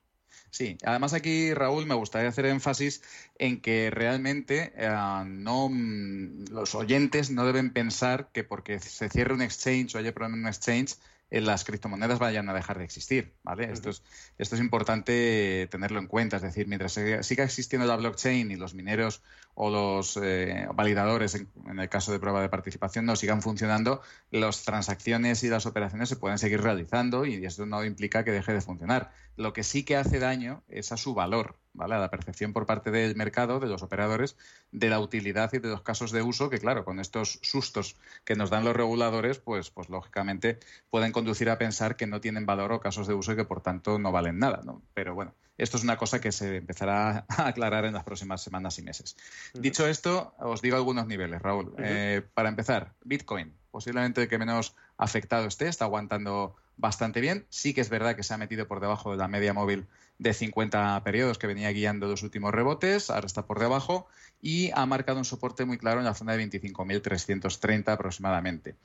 [0.50, 3.02] Sí, además aquí, Raúl, me gustaría hacer énfasis
[3.38, 4.88] en que realmente eh,
[5.26, 10.14] no mm, los oyentes no deben pensar que porque se cierre un exchange o haya
[10.14, 10.96] problema en un exchange,
[11.30, 13.70] eh, las criptomonedas vayan a dejar de existir, ¿vale?
[13.72, 14.02] Esto es,
[14.38, 18.74] esto es importante tenerlo en cuenta, es decir, mientras siga existiendo la blockchain y los
[18.74, 19.22] mineros
[19.54, 24.64] o los eh, validadores, en, el caso de prueba de participación, no sigan funcionando, las
[24.64, 28.60] transacciones y las operaciones se pueden seguir realizando y esto no implica que deje de
[28.60, 29.10] funcionar.
[29.36, 31.94] Lo que sí que hace daño es a su valor, ¿vale?
[31.94, 34.36] A la percepción por parte del mercado, de los operadores,
[34.72, 38.34] de la utilidad y de los casos de uso que, claro, con estos sustos que
[38.34, 40.58] nos dan los reguladores, pues, pues lógicamente
[40.90, 43.60] pueden conducir a pensar que no tienen valor o casos de uso y que por
[43.60, 44.82] tanto no valen nada, ¿no?
[44.94, 48.78] Pero bueno, esto es una cosa que se empezará a aclarar en las próximas semanas
[48.78, 49.16] y meses.
[49.54, 51.74] Dicho esto, os digo algunos niveles, Raúl.
[51.78, 57.46] Eh, para empezar, Bitcoin, posiblemente el que menos afectado esté, está aguantando bastante bien.
[57.48, 59.86] Sí que es verdad que se ha metido por debajo de la media móvil
[60.18, 64.06] de 50 periodos que venía guiando los últimos rebotes, ahora está por debajo
[64.40, 68.76] y ha marcado un soporte muy claro en la zona de 25.330 aproximadamente.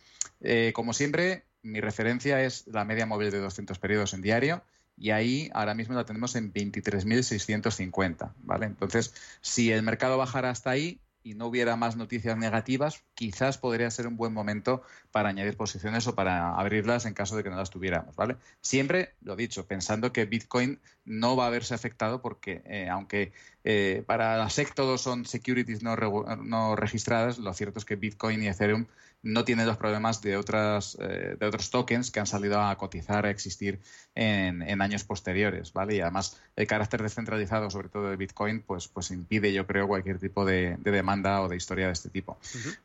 [0.41, 4.63] Eh, como siempre, mi referencia es la media móvil de 200 periodos en diario
[4.97, 8.65] y ahí ahora mismo la tenemos en 23.650, ¿vale?
[8.65, 13.91] Entonces, si el mercado bajara hasta ahí, y no hubiera más noticias negativas, quizás podría
[13.91, 14.81] ser un buen momento
[15.11, 18.37] para añadir posiciones o para abrirlas en caso de que no las tuviéramos, ¿vale?
[18.61, 24.03] Siempre, lo dicho, pensando que Bitcoin no va a verse afectado porque, eh, aunque eh,
[24.05, 25.95] para la SEC todos son securities no,
[26.43, 28.87] no registradas, lo cierto es que Bitcoin y Ethereum
[29.23, 33.25] no tiene los problemas de, otras, eh, de otros tokens que han salido a cotizar,
[33.25, 33.79] a existir
[34.15, 35.95] en, años posteriores, ¿vale?
[35.95, 40.19] Y además el carácter descentralizado, sobre todo de Bitcoin, pues, pues impide, yo creo, cualquier
[40.19, 42.39] tipo de, demanda o de historia de este tipo.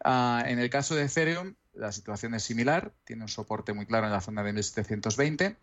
[0.05, 4.07] Ah, en el caso de Ethereum, la situación es similar, tiene un soporte muy claro
[4.07, 5.57] en la zona de 1720.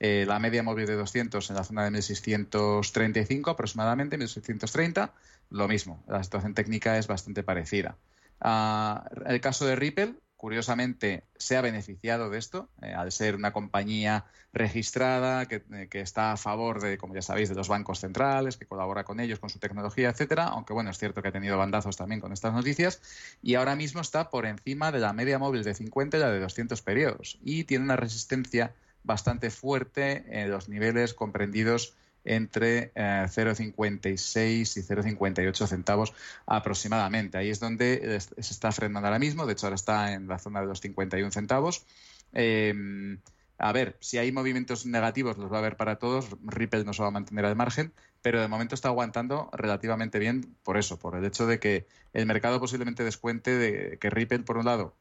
[0.00, 5.12] Eh, la media móvil de 200 en la zona de 1635 aproximadamente, 1630,
[5.50, 6.02] lo mismo.
[6.06, 7.96] La situación técnica es bastante parecida.
[8.40, 13.52] Ah, el caso de Ripple, curiosamente, se ha beneficiado de esto, eh, al ser una
[13.52, 18.56] compañía registrada eh, que, está a favor de, como ya sabéis, de los bancos centrales,
[18.56, 20.44] que colabora con ellos, con su tecnología, etcétera.
[20.44, 23.02] Aunque bueno, es cierto que ha tenido bandazos también con estas noticias.
[23.42, 26.38] Y ahora mismo está por encima de la media móvil de 50 y la de
[26.38, 27.38] 200 periodos.
[27.42, 35.66] Y tiene una resistencia bastante fuerte en los niveles comprendidos entre 0,56 eh, y 0,58
[35.66, 36.12] centavos
[36.46, 37.38] aproximadamente.
[37.38, 40.60] Ahí es donde se está frenando ahora mismo, de hecho ahora está en la zona
[40.60, 41.86] de los 51 centavos.
[42.32, 43.18] Em,
[43.56, 47.02] a ver, si hay movimientos negativos los va a haber para todos, Ripple no se
[47.02, 51.16] va a mantener al margen, pero de momento está aguantando relativamente bien por eso, por
[51.16, 54.94] el hecho de que el mercado posiblemente descuente de que Ripple, por un lado,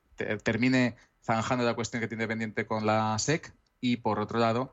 [0.43, 4.71] termine zanjando la cuestión que tiene pendiente con la SEC y, por otro lado,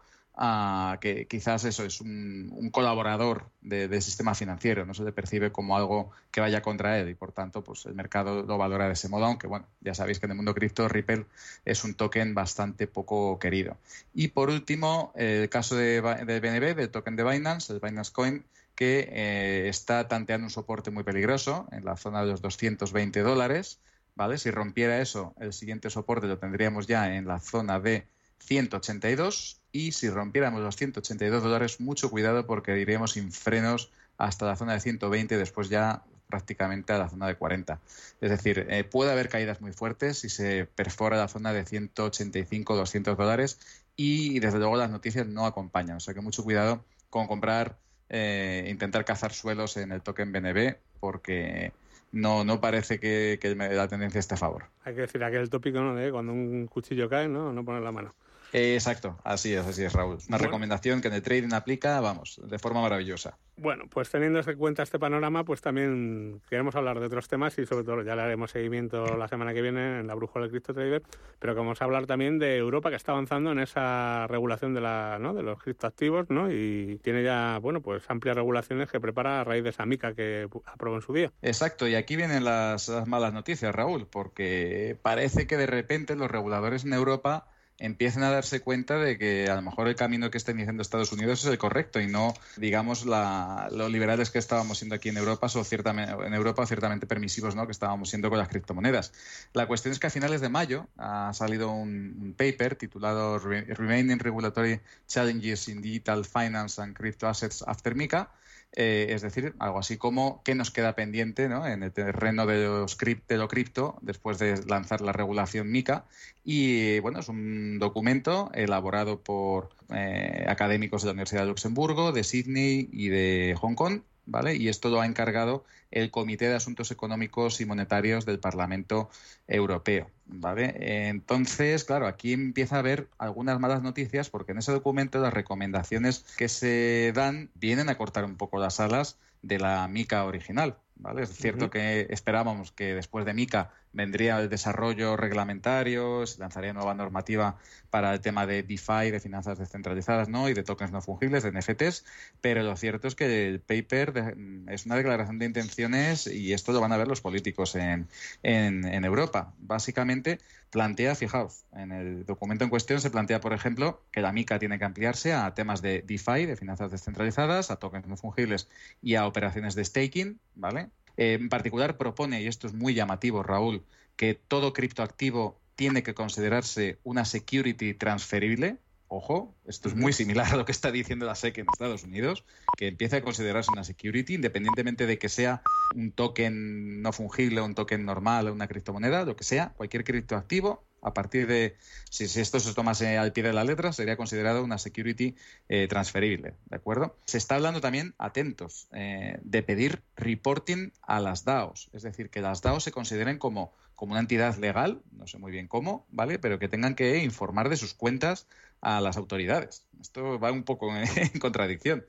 [1.01, 6.11] que quizás eso es un, colaborador del sistema financiero, no se le percibe como algo
[6.33, 9.27] que vaya contra él y por tanto pues el mercado lo valora de ese modo,
[9.27, 11.27] aunque bueno, ya sabéis que en el mundo cripto Ripple
[11.65, 13.77] es un token bastante poco querido.
[14.13, 19.09] Y por último, el caso de, BNB, del token de Binance, el Binance Coin, que
[19.13, 23.81] eh, está tanteando un soporte muy peligroso en la zona de los 220 dólares,
[24.17, 24.37] ¿vale?
[24.39, 28.09] Si rompiera eso, el siguiente soporte lo tendríamos ya en la zona de
[28.45, 34.57] 182 y si rompiéramos los 182 dólares, mucho cuidado porque iríamos sin frenos hasta la
[34.57, 37.81] zona de 120 y después ya prácticamente a la zona de 40.
[38.21, 42.77] Es decir, eh, puede haber caídas muy fuertes si se perfora la zona de 185
[42.77, 43.59] 200 dólares
[43.97, 45.97] y desde luego las noticias no acompañan.
[45.97, 47.77] O sea que mucho cuidado con comprar,
[48.09, 51.73] eh, intentar cazar suelos en el token BNB porque
[52.13, 53.39] no, no parece que,
[53.75, 54.67] la tendencia esté a favor.
[54.85, 55.95] Hay que decir aquel tópico ¿no?
[55.95, 58.15] de cuando un cuchillo cae, no, no poner la mano
[58.55, 60.19] exacto, así es, así es, Raúl.
[60.29, 63.37] Una recomendación que en el trading aplica, vamos, de forma maravillosa.
[63.57, 67.67] Bueno, pues teniendo en cuenta este panorama, pues también queremos hablar de otros temas y
[67.67, 70.75] sobre todo ya le haremos seguimiento la semana que viene en la brújula del Crypto
[70.75, 71.03] Trader,
[71.39, 74.81] pero que vamos a hablar también de Europa que está avanzando en esa regulación de
[74.81, 75.35] la, ¿no?
[75.35, 76.51] de los criptoactivos, ¿no?
[76.51, 80.49] Y tiene ya, bueno, pues amplias regulaciones que prepara a raíz de esa mica que
[80.67, 81.33] aprobó en su día.
[81.43, 86.85] Exacto, y aquí vienen las malas noticias, Raúl, porque parece que de repente los reguladores
[86.85, 90.53] en Europa empiecen a darse cuenta de que a lo mejor el camino que está
[90.53, 94.95] iniciando Estados Unidos es el correcto y no, digamos, la, los liberales que estábamos siendo
[94.95, 97.67] aquí en Europa o ciertamente, en Europa ciertamente permisivos ¿no?
[97.67, 99.13] que estábamos siendo con las criptomonedas.
[99.53, 104.81] La cuestión es que a finales de mayo ha salido un, paper titulado Remaining Regulatory
[105.07, 108.31] Challenges in Digital Finance and Crypto Assets After MiCA,
[108.77, 112.99] eh, es decir, algo así como qué nos queda pendiente en el terreno de, los
[112.99, 116.05] de lo cripto después de lanzar la regulación MICA.
[116.45, 122.25] Y bueno, es un documento elaborado por eh, académicos de la Universidad de Luxemburgo, de
[122.25, 124.57] Sydney y de Hong Kong ¿vale?
[124.57, 129.11] Y esto lo ha encargado el Comité de Asuntos Económicos y Monetarios del Parlamento
[129.47, 131.09] Europeo, ¿vale?
[131.09, 136.25] Entonces, claro, aquí empieza a haber algunas malas noticias porque en ese documento las recomendaciones
[136.37, 141.23] que se dan vienen a cortar un poco las alas de la mica original, ¿vale?
[141.23, 146.95] Es cierto que esperábamos que después de MICA vendría el desarrollo reglamentario, se lanzaría nueva
[146.95, 147.57] normativa
[147.91, 150.49] para el tema de DeFi, de finanzas descentralizadas, ¿no?
[150.49, 152.05] Y de tokens no fungibles, de NFTs,
[152.41, 154.37] pero lo cierto es que el paper
[154.69, 158.09] es una declaración de intenciones y esto lo van a ver los políticos en,
[158.43, 159.55] en Europa.
[159.59, 160.41] Básicamente
[160.75, 164.77] plantea, fijaos, en el documento en cuestión se plantea, por ejemplo, que la MICA tiene
[164.77, 168.69] que ampliarse a temas de DeFi, de finanzas descentralizadas, a tokens no fungibles
[169.01, 170.91] y a operaciones de staking, ¿vale?
[171.17, 173.85] Eh, en particular propone, y esto es muy llamativo, Raúl,
[174.17, 178.79] que todo criptoactivo tiene que considerarse una security transferible.
[179.09, 182.45] Ojo, esto es muy similar a lo que está diciendo la SEC en Estados Unidos,
[182.77, 185.63] que empieza a considerarse una security independientemente de que sea
[185.95, 191.13] un token no fungible, un token normal una criptomoneda, lo que sea, cualquier criptoactivo a
[191.13, 191.77] partir de,
[192.11, 195.37] si, esto se tomase al pie de la letra, sería considerado una security
[195.69, 197.17] eh, transferible, ¿de acuerdo?
[197.27, 202.41] Se está hablando también, atentos, eh, de pedir reporting a las DAOs, es decir, que
[202.41, 206.39] las DAOs se consideren como, como una entidad legal, no sé muy bien cómo, ¿vale?
[206.39, 208.49] Pero que tengan que informar de sus cuentas
[208.81, 209.85] a las autoridades.
[210.01, 211.07] Esto va un poco en
[211.41, 212.05] contradicción.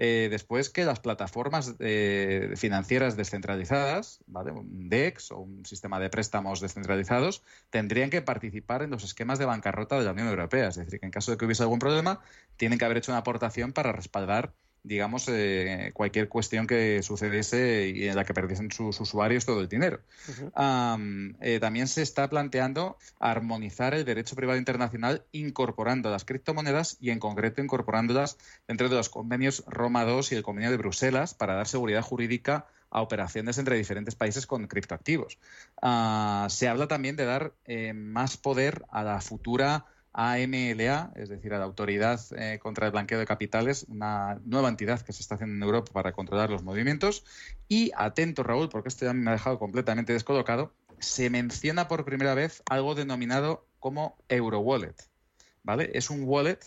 [0.00, 6.60] Eh, después que las plataformas eh, financieras descentralizadas, un DEX o un sistema de préstamos
[6.60, 10.68] descentralizados, tendrían que participar en los esquemas de bancarrota de la Unión Europea.
[10.68, 12.20] Es decir, que en caso de que hubiese algún problema,
[12.56, 18.08] tienen que haber hecho una aportación para respaldar digamos, eh, cualquier cuestión que sucediese y
[18.08, 20.00] en la que perdiesen sus usuarios todo el dinero.
[21.40, 27.18] Eh, también se está planteando armonizar el derecho privado internacional incorporando las criptomonedas y, en
[27.18, 31.68] concreto, incorporándolas dentro de los convenios Roma II y el convenio de Bruselas para dar
[31.68, 35.38] seguridad jurídica a operaciones entre diferentes países con criptoactivos.
[35.82, 41.54] Ah, se habla también de dar eh, más poder a la futura AMLA, es decir,
[41.54, 45.36] a la Autoridad eh, contra el Blanqueo de Capitales, una nueva entidad que se está
[45.36, 47.24] haciendo en Europa para controlar los movimientos.
[47.68, 52.34] Y atento, Raúl, porque esto ya me ha dejado completamente descolocado, se menciona por primera
[52.34, 54.96] vez algo denominado como Eurowallet.
[55.62, 55.90] ¿Vale?
[55.94, 56.58] Es un wallet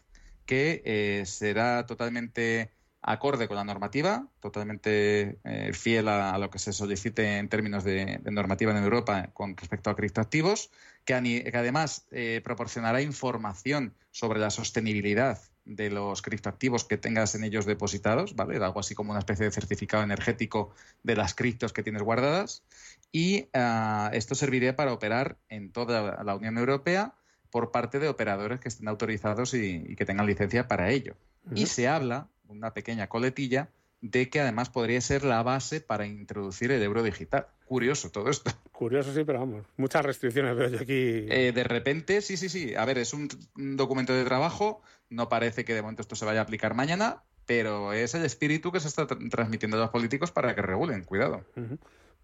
[0.46, 2.72] que eh, será totalmente
[3.02, 8.20] acorde con la normativa, totalmente eh, fiel a, lo que se solicite en términos de,
[8.26, 10.72] normativa en Europa con respecto a criptoactivos,
[11.06, 17.44] que, que además eh, proporcionará información sobre la sostenibilidad de los criptoactivos que tengas en
[17.44, 18.58] ellos depositados, ¿vale?
[18.58, 22.64] Algo así como una especie de certificado energético de las criptos que tienes guardadas.
[23.12, 27.14] Y ah, esto serviría para operar en toda la Unión Europea
[27.52, 31.16] por parte de operadores que estén autorizados y, que tengan licencia para ello.
[31.54, 33.70] Y se habla una pequeña coletilla
[34.02, 37.48] de que además podría ser la base para introducir el euro digital.
[37.66, 38.52] Curioso todo esto.
[38.72, 41.26] Curioso, sí, pero vamos, muchas restricciones veo yo aquí.
[41.30, 42.76] Eh, de repente, sí, sí, sí.
[42.76, 46.40] A ver, es un, documento de trabajo, no parece que de momento esto se vaya
[46.40, 50.56] a aplicar mañana, pero es el espíritu que se está transmitiendo a los políticos para
[50.56, 51.46] que regulen, cuidado.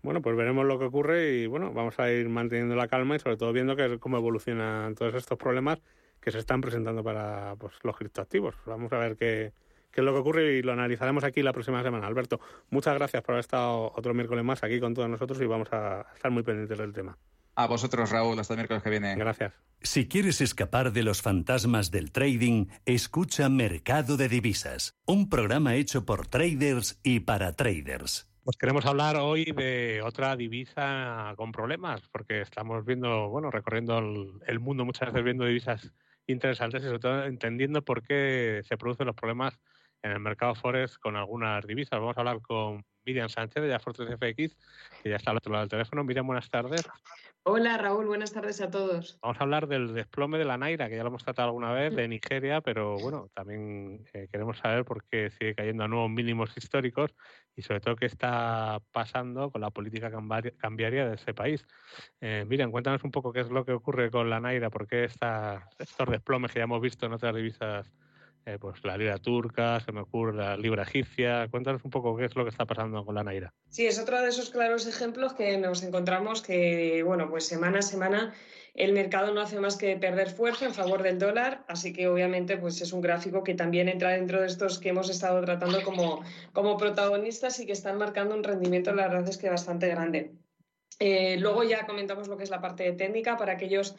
[0.01, 3.19] Bueno, pues veremos lo que ocurre y bueno, vamos a ir manteniendo la calma y
[3.19, 5.79] sobre todo viendo que, cómo evolucionan todos estos problemas
[6.21, 8.55] que se están presentando para pues, los criptoactivos.
[8.65, 9.53] Vamos a ver qué,
[9.97, 12.05] qué es lo que ocurre y lo analizaremos aquí la próxima semana.
[12.05, 15.69] Alberto, muchas gracias por haber estado otro miércoles más aquí con todos nosotros y vamos
[15.73, 17.17] a estar muy pendientes del tema.
[17.55, 19.15] A vosotros, Raúl, hasta el miércoles que viene.
[19.15, 19.53] Gracias.
[19.81, 26.05] Si quieres escapar de los fantasmas del trading, escucha Mercado de Divisas, un programa hecho
[26.05, 28.29] por traders y para traders.
[28.43, 34.59] Pues queremos hablar hoy de otra divisa con problemas, porque estamos viendo, bueno, recorriendo el
[34.59, 35.91] mundo muchas veces viendo divisas
[36.27, 39.59] interesantes y sobre todo entendiendo por qué se producen los problemas
[40.03, 41.99] en el mercado Forex con algunas divisas.
[41.99, 44.57] Vamos a hablar con Miriam Sánchez de Fortress FX,
[45.01, 46.03] que ya está al otro lado del teléfono.
[46.03, 46.87] Miriam, buenas tardes.
[47.43, 49.17] Hola Raúl, buenas tardes a todos.
[49.21, 51.95] Vamos a hablar del desplome de la Naira, que ya lo hemos tratado alguna vez,
[51.95, 56.51] de Nigeria, pero bueno, también eh, queremos saber por qué sigue cayendo a nuevos mínimos
[56.57, 57.15] históricos
[57.55, 61.65] y sobre todo qué está pasando con la política cambiaria de ese país.
[62.19, 65.05] Eh, Miriam, cuéntanos un poco qué es lo que ocurre con la Naira, por qué
[65.05, 67.89] está, estos desplomes que ya hemos visto en otras divisas
[68.47, 71.49] eh, pues la lira turca, se me ocurre la libra egipcia.
[71.49, 73.53] Cuéntanos un poco qué es lo que está pasando con la Naira.
[73.67, 77.81] Sí, es otro de esos claros ejemplos que nos encontramos que, bueno, pues semana a
[77.81, 78.33] semana
[78.73, 82.57] el mercado no hace más que perder fuerza en favor del dólar, así que obviamente
[82.57, 86.21] pues es un gráfico que también entra dentro de estos que hemos estado tratando como,
[86.53, 90.31] como protagonistas y que están marcando un rendimiento, la verdad es que bastante grande.
[90.99, 93.95] Eh, luego ya comentamos lo que es la parte técnica para aquellos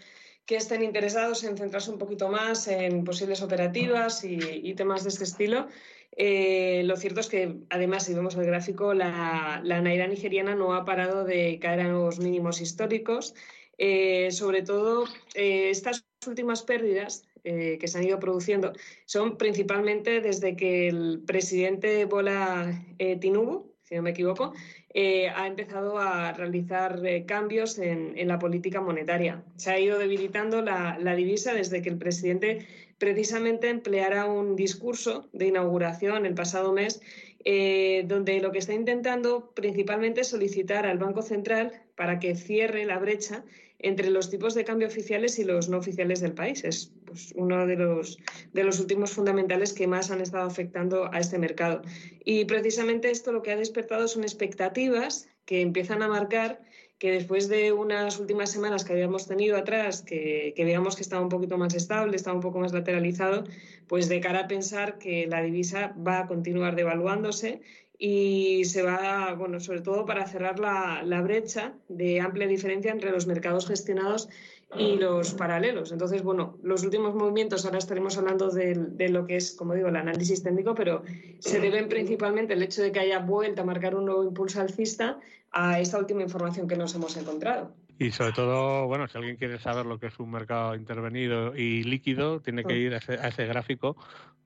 [0.47, 5.25] que estén interesados en centrarse un poquito más en posibles operativas y, temas de este
[5.25, 5.69] estilo.
[6.17, 10.87] Eh, lo cierto es que, además, si vemos el gráfico, la, naira nigeriana no ha
[10.87, 13.35] parado de caer a nuevos mínimos históricos.
[13.77, 18.73] Eh, sobre todo, estas últimas pérdidas que se han ido produciendo
[19.07, 22.85] son principalmente desde que el presidente Bola
[23.21, 24.53] Tinubu, si no me equivoco,
[25.01, 29.45] eh, ha empezado a realizar eh, cambios en, la política monetaria.
[29.55, 32.67] Se ha ido debilitando la, divisa desde que el presidente
[32.99, 37.01] precisamente empleara un discurso de inauguración el pasado mes,
[37.45, 42.85] eh, donde lo que está intentando principalmente es solicitar al Banco Central para que cierre
[42.85, 43.45] la brecha
[43.79, 46.65] entre los tipos de cambio oficiales y los no oficiales del país.
[46.65, 48.19] Es pues, uno de los,
[48.53, 51.83] de los últimos fundamentales que más han estado afectando a este mercado.
[52.25, 56.61] Y precisamente esto lo que ha despertado son expectativas que empiezan a marcar
[56.99, 61.23] que después de unas últimas semanas que habíamos tenido atrás, que, que, veíamos que estaba
[61.23, 63.45] un poquito más estable, estaba un poco más lateralizado,
[63.87, 67.61] pues de cara a pensar que la divisa va a continuar devaluándose
[67.99, 73.27] y se va, bueno, sobre todo para cerrar la, brecha de amplia diferencia entre los
[73.27, 74.29] mercados gestionados
[74.77, 75.91] y los paralelos.
[75.91, 79.89] Entonces, bueno, los últimos movimientos, ahora estaremos hablando de, de, lo que es, como digo,
[79.89, 81.03] el análisis técnico, pero
[81.41, 85.19] se deben principalmente el hecho de que haya vuelto a marcar un nuevo impulso alcista
[85.51, 87.75] a esta última información que nos hemos encontrado.
[87.99, 91.83] Y sobre todo, bueno, si alguien quiere saber lo que es un mercado intervenido y
[91.83, 93.97] líquido, tiene que ir a ese, a ese gráfico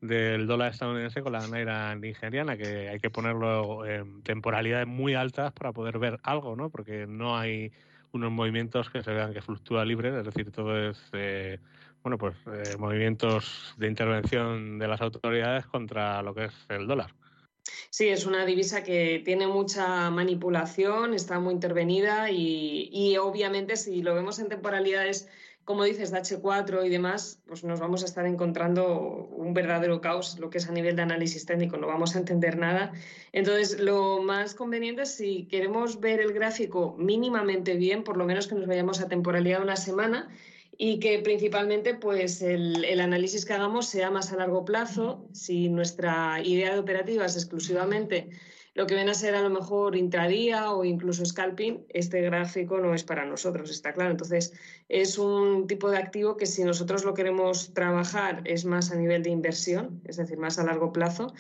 [0.00, 5.53] del dólar estadounidense con la naira nigeriana, que hay que ponerlo en temporalidades muy altas
[5.53, 6.70] para poder ver algo, ¿no?
[6.70, 7.72] Porque no hay
[8.12, 11.59] unos movimientos que se vean que fluctúa libre, es decir, todo es, eh,
[12.03, 17.14] bueno, pues eh, movimientos de intervención de las autoridades contra lo que es el dólar.
[17.90, 24.02] Sí, es una divisa que tiene mucha manipulación, está muy intervenida y, y obviamente si
[24.02, 25.28] lo vemos en temporalidades
[25.64, 30.38] como dices, de H4 y demás, pues nos vamos a estar encontrando un verdadero caos,
[30.40, 32.92] lo que es a nivel de análisis técnico, no vamos a entender nada.
[33.32, 38.56] Entonces, lo más conveniente si queremos ver el gráfico mínimamente bien, por lo menos que
[38.56, 40.30] nos vayamos a temporalidad de una semana
[40.84, 45.28] y que principalmente pues el, el, análisis que hagamos sea más a largo plazo.
[45.32, 48.30] Si nuestra idea de operativa es exclusivamente
[48.74, 52.94] lo que viene a ser a lo mejor intradía o incluso scalping, este gráfico no
[52.94, 54.10] es para nosotros, está claro.
[54.10, 54.54] Entonces,
[54.88, 59.22] es un tipo de activo que si nosotros lo queremos trabajar es más a nivel
[59.22, 61.32] de inversión, es decir, más a largo plazo.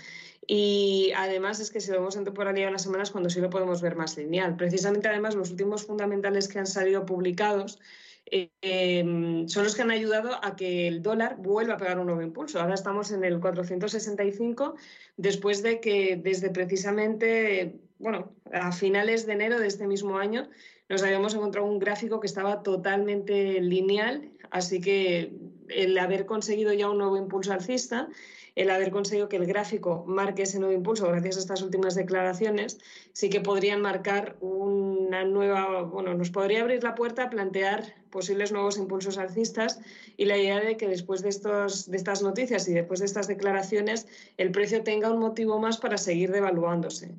[0.46, 3.82] Y además es que si lo vemos en temporalidad las semanas, cuando sí lo podemos
[3.82, 4.54] ver más lineal.
[4.54, 7.80] Precisamente, además, los últimos fundamentales que han salido publicados
[8.26, 12.22] Em, son los que han ayudado a que el dólar vuelva a pegar un nuevo
[12.22, 12.60] impulso.
[12.60, 14.74] Ahora estamos en el 465
[15.16, 20.48] después de que desde precisamente, bueno, a finales de enero de este mismo año
[20.88, 25.32] nos habíamos encontrado un gráfico que estaba totalmente lineal, así que
[25.68, 28.08] el haber conseguido ya un nuevo impulso alcista
[28.54, 32.78] el haber conseguido que el gráfico marque ese nuevo impulso gracias a estas últimas declaraciones,
[33.12, 38.52] sí que podrían marcar una nueva, bueno, nos podría abrir la puerta a plantear posibles
[38.52, 39.80] nuevos impulsos alcistas
[40.16, 43.26] y la idea de que después de, estos, de estas noticias y después de estas
[43.26, 47.14] declaraciones el precio tenga un motivo más para seguir devaluándose.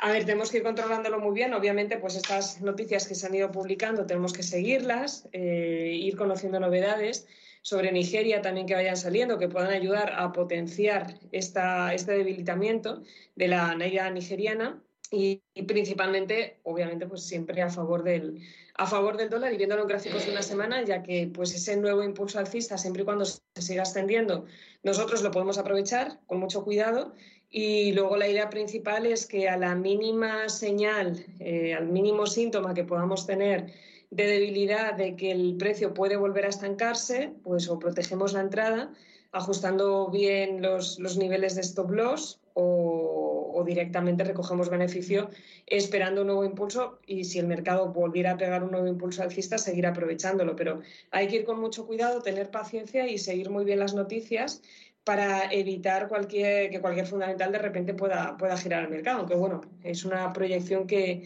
[0.00, 1.54] A ver, tenemos que ir controlándolo muy bien.
[1.54, 6.58] Obviamente, pues estas noticias que se han ido publicando tenemos que seguirlas, eh, ir conociendo
[6.58, 7.26] novedades
[7.64, 13.02] sobre Nigeria también que vayan saliendo, que puedan ayudar a potenciar esta, este debilitamiento
[13.36, 18.38] de la naira nigeriana y, principalmente, obviamente, pues siempre a favor del,
[18.74, 21.78] a favor del dólar y viéndolo en gráficos de una semana, ya que pues ese
[21.78, 24.44] nuevo impulso alcista, siempre y cuando se siga extendiendo,
[24.82, 27.14] nosotros lo podemos aprovechar con mucho cuidado.
[27.48, 32.74] Y luego la idea principal es que a la mínima señal, eh, al mínimo síntoma
[32.74, 33.72] que podamos tener
[34.14, 38.92] de debilidad de que el precio puede volver a estancarse, pues o protegemos la entrada
[39.32, 45.30] ajustando bien los, los niveles de stop loss o, directamente recogemos beneficio
[45.66, 49.56] esperando un nuevo impulso y si el mercado volviera a pegar un nuevo impulso alcista,
[49.56, 50.54] seguir aprovechándolo.
[50.54, 54.60] Pero hay que ir con mucho cuidado, tener paciencia y seguir muy bien las noticias
[55.02, 59.20] para evitar cualquier, que cualquier fundamental de repente pueda, pueda girar el mercado.
[59.20, 61.22] Aunque bueno, es una proyección que,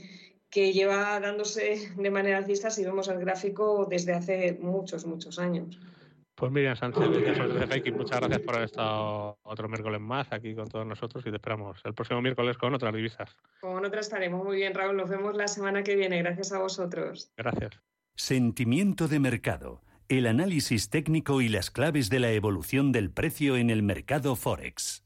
[0.51, 5.79] que lleva dándose de manera alcista si vemos el gráfico desde hace muchos, muchos años.
[6.39, 10.87] Pues Miriam Sánchez, de muchas gracias por haber estado otro miércoles más aquí con todos
[10.87, 13.37] nosotros y te esperamos el próximo miércoles con otras divisas.
[13.61, 14.45] Con otras estaremos.
[14.45, 14.97] Muy bien, Raúl.
[14.97, 16.23] Nos vemos la semana que viene.
[16.23, 17.33] Gracias a vosotros.
[17.37, 17.81] Gracias.
[18.15, 19.83] Sentimiento de mercado.
[20.09, 25.05] El análisis técnico y las claves de la evolución del precio en el mercado Forex.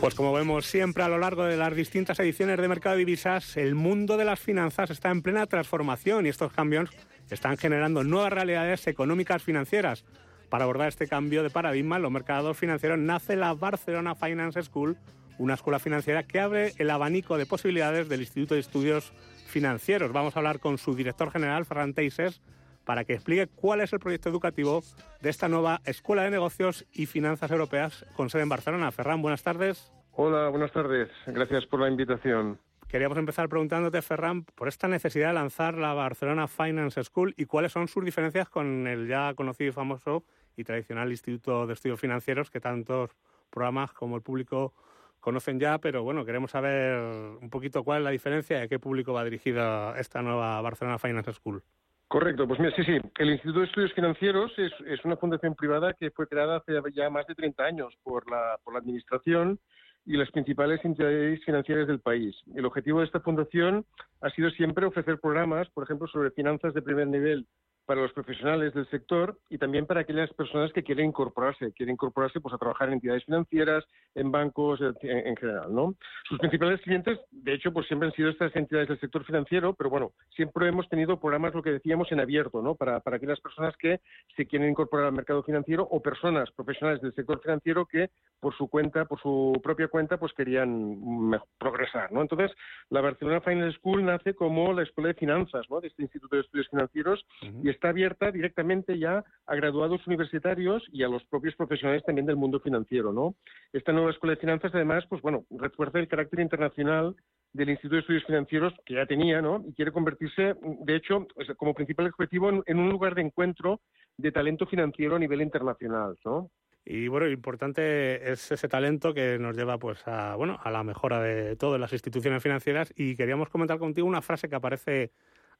[0.00, 3.56] Pues como vemos siempre a lo largo de las distintas ediciones de Mercado de Divisas,
[3.56, 6.90] el mundo de las finanzas está en plena transformación y estos cambios
[7.30, 10.04] están generando nuevas realidades económicas financieras.
[10.48, 14.96] Para abordar este cambio de paradigma en los mercados financieros nace la Barcelona Finance School
[15.38, 19.12] una escuela financiera que abre el abanico de posibilidades del Instituto de Estudios
[19.46, 20.12] Financieros.
[20.12, 22.40] Vamos a hablar con su director general, Ferran Teixes,
[22.86, 24.82] para que explique cuál es el proyecto educativo
[25.20, 28.92] de esta nueva Escuela de Negocios y Finanzas Europeas con sede en Barcelona.
[28.92, 29.92] Ferran, buenas tardes.
[30.12, 31.10] Hola, buenas tardes.
[31.26, 32.58] Gracias por la invitación.
[32.88, 37.72] Queríamos empezar preguntándote, Ferran, por esta necesidad de lanzar la Barcelona Finance School y cuáles
[37.72, 40.22] son sus diferencias con el ya conocido y famoso
[40.56, 43.10] y tradicional Instituto de Estudios Financieros que tantos
[43.50, 44.72] programas como el público
[45.18, 46.96] conocen ya, pero bueno, queremos saber
[47.42, 51.00] un poquito cuál es la diferencia y a qué público va dirigida esta nueva Barcelona
[51.00, 51.64] Finance School.
[52.08, 53.00] Correcto, pues mira, sí, sí.
[53.18, 57.10] El Instituto de Estudios Financieros es, es una fundación privada que fue creada hace ya
[57.10, 59.58] más de 30 años por la, por la Administración
[60.04, 62.36] y las principales entidades financieras del país.
[62.54, 63.84] El objetivo de esta fundación
[64.20, 67.44] ha sido siempre ofrecer programas, por ejemplo, sobre finanzas de primer nivel
[67.86, 72.40] para los profesionales del sector y también para aquellas personas que quieren incorporarse, quieren incorporarse
[72.40, 73.84] pues a trabajar en entidades financieras,
[74.14, 75.94] en bancos en, general, ¿no?
[76.28, 79.88] Sus principales clientes, de hecho, pues siempre han sido estas entidades del sector financiero, pero
[79.88, 82.74] bueno, siempre hemos tenido programas, lo que decíamos, en abierto, ¿no?
[82.74, 84.00] Para, para aquellas personas que
[84.36, 88.10] se quieren incorporar al mercado financiero o personas profesionales del sector financiero que
[88.40, 92.22] por su cuenta, por su propia cuenta, pues querían progresar, ¿no?
[92.22, 92.50] Entonces,
[92.90, 95.80] la Barcelona Finance School nace como la escuela de finanzas, ¿no?
[95.80, 97.24] De este Instituto de Estudios Financieros
[97.62, 102.36] y está abierta directamente ya a graduados universitarios y a los propios profesionales también del
[102.36, 103.36] mundo financiero, ¿no?
[103.72, 107.14] Esta nueva escuela de finanzas, además, pues bueno, refuerza el carácter internacional
[107.52, 109.62] del Instituto de Estudios Financieros que ya tenía, ¿no?
[109.66, 113.80] Y quiere convertirse, de hecho, como principal objetivo en, un lugar de encuentro
[114.16, 116.50] de talento financiero a nivel internacional, ¿no?
[116.88, 121.20] Y bueno, importante es ese talento que nos lleva pues a bueno, a la mejora
[121.20, 125.10] de todas las instituciones financieras y queríamos comentar contigo una frase que aparece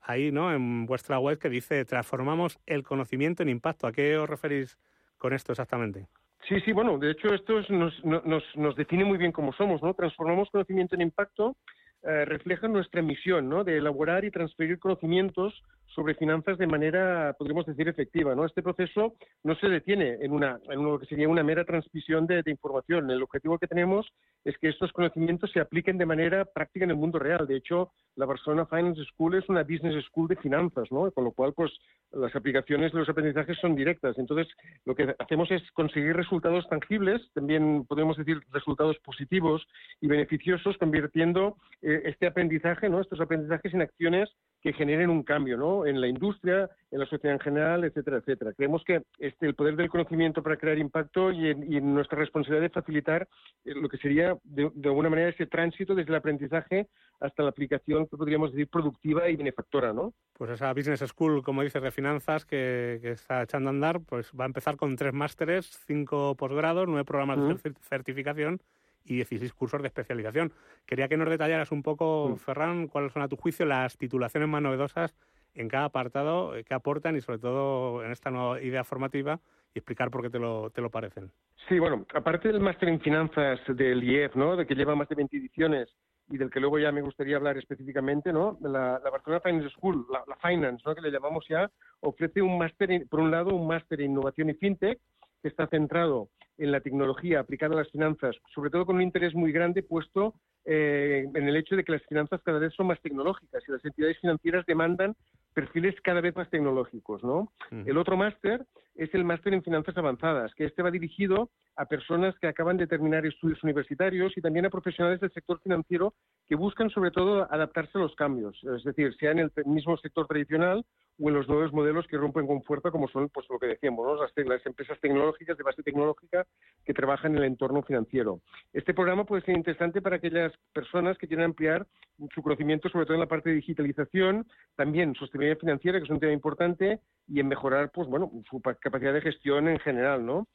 [0.06, 0.52] ahí, ¿no?
[0.52, 3.86] En vuestra web que dice transformamos el conocimiento en impacto.
[3.86, 4.78] ¿A qué os referís
[5.18, 6.06] con esto exactamente?
[6.48, 9.94] Sí, sí, bueno, de hecho esto nos, nos, nos define muy bien cómo somos, ¿no?
[9.94, 11.56] Transformamos conocimiento en impacto,
[12.02, 13.64] eh, refleja nuestra misión, ¿no?
[13.64, 15.52] De elaborar y transferir conocimientos
[15.94, 18.34] sobre finanzas de manera, podríamos decir, efectiva.
[18.34, 18.44] ¿no?
[18.44, 22.42] Este proceso no se detiene en, una, en lo que sería una mera transmisión de,
[22.46, 23.10] información.
[23.10, 24.06] El objetivo que tenemos
[24.44, 27.46] es que estos conocimientos se apliquen de manera práctica en el mundo real.
[27.46, 31.10] De hecho, la Barcelona Finance School es una business school de finanzas, ¿no?
[31.10, 31.72] con lo cual pues,
[32.12, 34.18] las aplicaciones de los aprendizajes son directas.
[34.18, 34.48] Entonces,
[34.84, 39.66] lo que hacemos es conseguir resultados tangibles, también podemos decir resultados positivos
[40.00, 43.00] y beneficiosos, convirtiendo eh, este aprendizaje, ¿no?
[43.00, 44.30] estos aprendizajes en acciones
[44.66, 45.86] que generen un cambio ¿no?
[45.86, 48.52] en la industria, en la sociedad en general, etcétera, etcétera.
[48.52, 52.70] Creemos que este, el poder del conocimiento para crear impacto y, en, nuestra responsabilidad de
[52.70, 53.28] facilitar
[53.64, 56.88] eh, lo que sería, de, alguna manera, ese tránsito desde el aprendizaje
[57.20, 59.92] hasta la aplicación, que podríamos decir, productiva y benefactora.
[59.92, 60.12] ¿no?
[60.32, 64.46] Pues esa Business School, como dices, de finanzas que, está echando a andar, pues va
[64.46, 68.60] a empezar con tres másteres, cinco posgrados, nueve programas de certificación
[69.06, 70.52] y 16 cursos de especialización.
[70.84, 72.36] Quería que nos detallaras un poco, mm.
[72.36, 75.14] Ferran, cuáles son a tu juicio las titulaciones más novedosas
[75.54, 79.40] en cada apartado eh, que aportan y sobre todo en esta nueva idea formativa
[79.74, 81.30] y explicar por qué te lo, te lo parecen.
[81.68, 84.56] Sí, bueno, aparte del máster en finanzas del IEF, ¿no?
[84.56, 85.94] de que lleva más de 20 ediciones
[86.28, 88.58] y del que luego ya me gustaría hablar específicamente, ¿no?
[88.60, 90.94] La, Barcelona Finance School, la, la, Finance, ¿no?
[90.94, 94.54] Que le llamamos ya, ofrece un máster, por un lado, un máster en innovación y
[94.54, 94.98] fintech,
[95.46, 96.28] que está centrado
[96.58, 100.34] en la tecnología aplicada a las finanzas, sobre todo con un interés muy grande puesto
[100.64, 103.84] eh, en el hecho de que las finanzas cada vez son más tecnológicas y las
[103.84, 105.14] entidades financieras demandan
[105.54, 107.52] perfiles cada vez más tecnológicos, ¿no?
[107.70, 108.66] El otro máster
[108.96, 112.88] es el máster en finanzas avanzadas, que este va dirigido a personas que acaban de
[112.88, 116.14] terminar estudios universitarios y también a profesionales del sector financiero
[116.48, 120.26] que buscan sobre todo adaptarse a los cambios, es decir, sea en el mismo sector
[120.26, 120.84] tradicional
[121.18, 124.06] o en los nuevos modelos que rompen con fuerza, como son pues lo que decíamos,
[124.06, 124.16] ¿no?
[124.16, 126.46] las, las, empresas tecnológicas de base tecnológica
[126.84, 128.40] que trabajan en el entorno financiero.
[128.72, 131.86] Este programa puede ser interesante para aquellas personas que quieren ampliar
[132.34, 136.20] su conocimiento, sobre todo en la parte de digitalización, también sostenibilidad financiera, que es un
[136.20, 140.46] tema importante, y en mejorar, pues bueno, su capacidad de gestión en general, ¿no?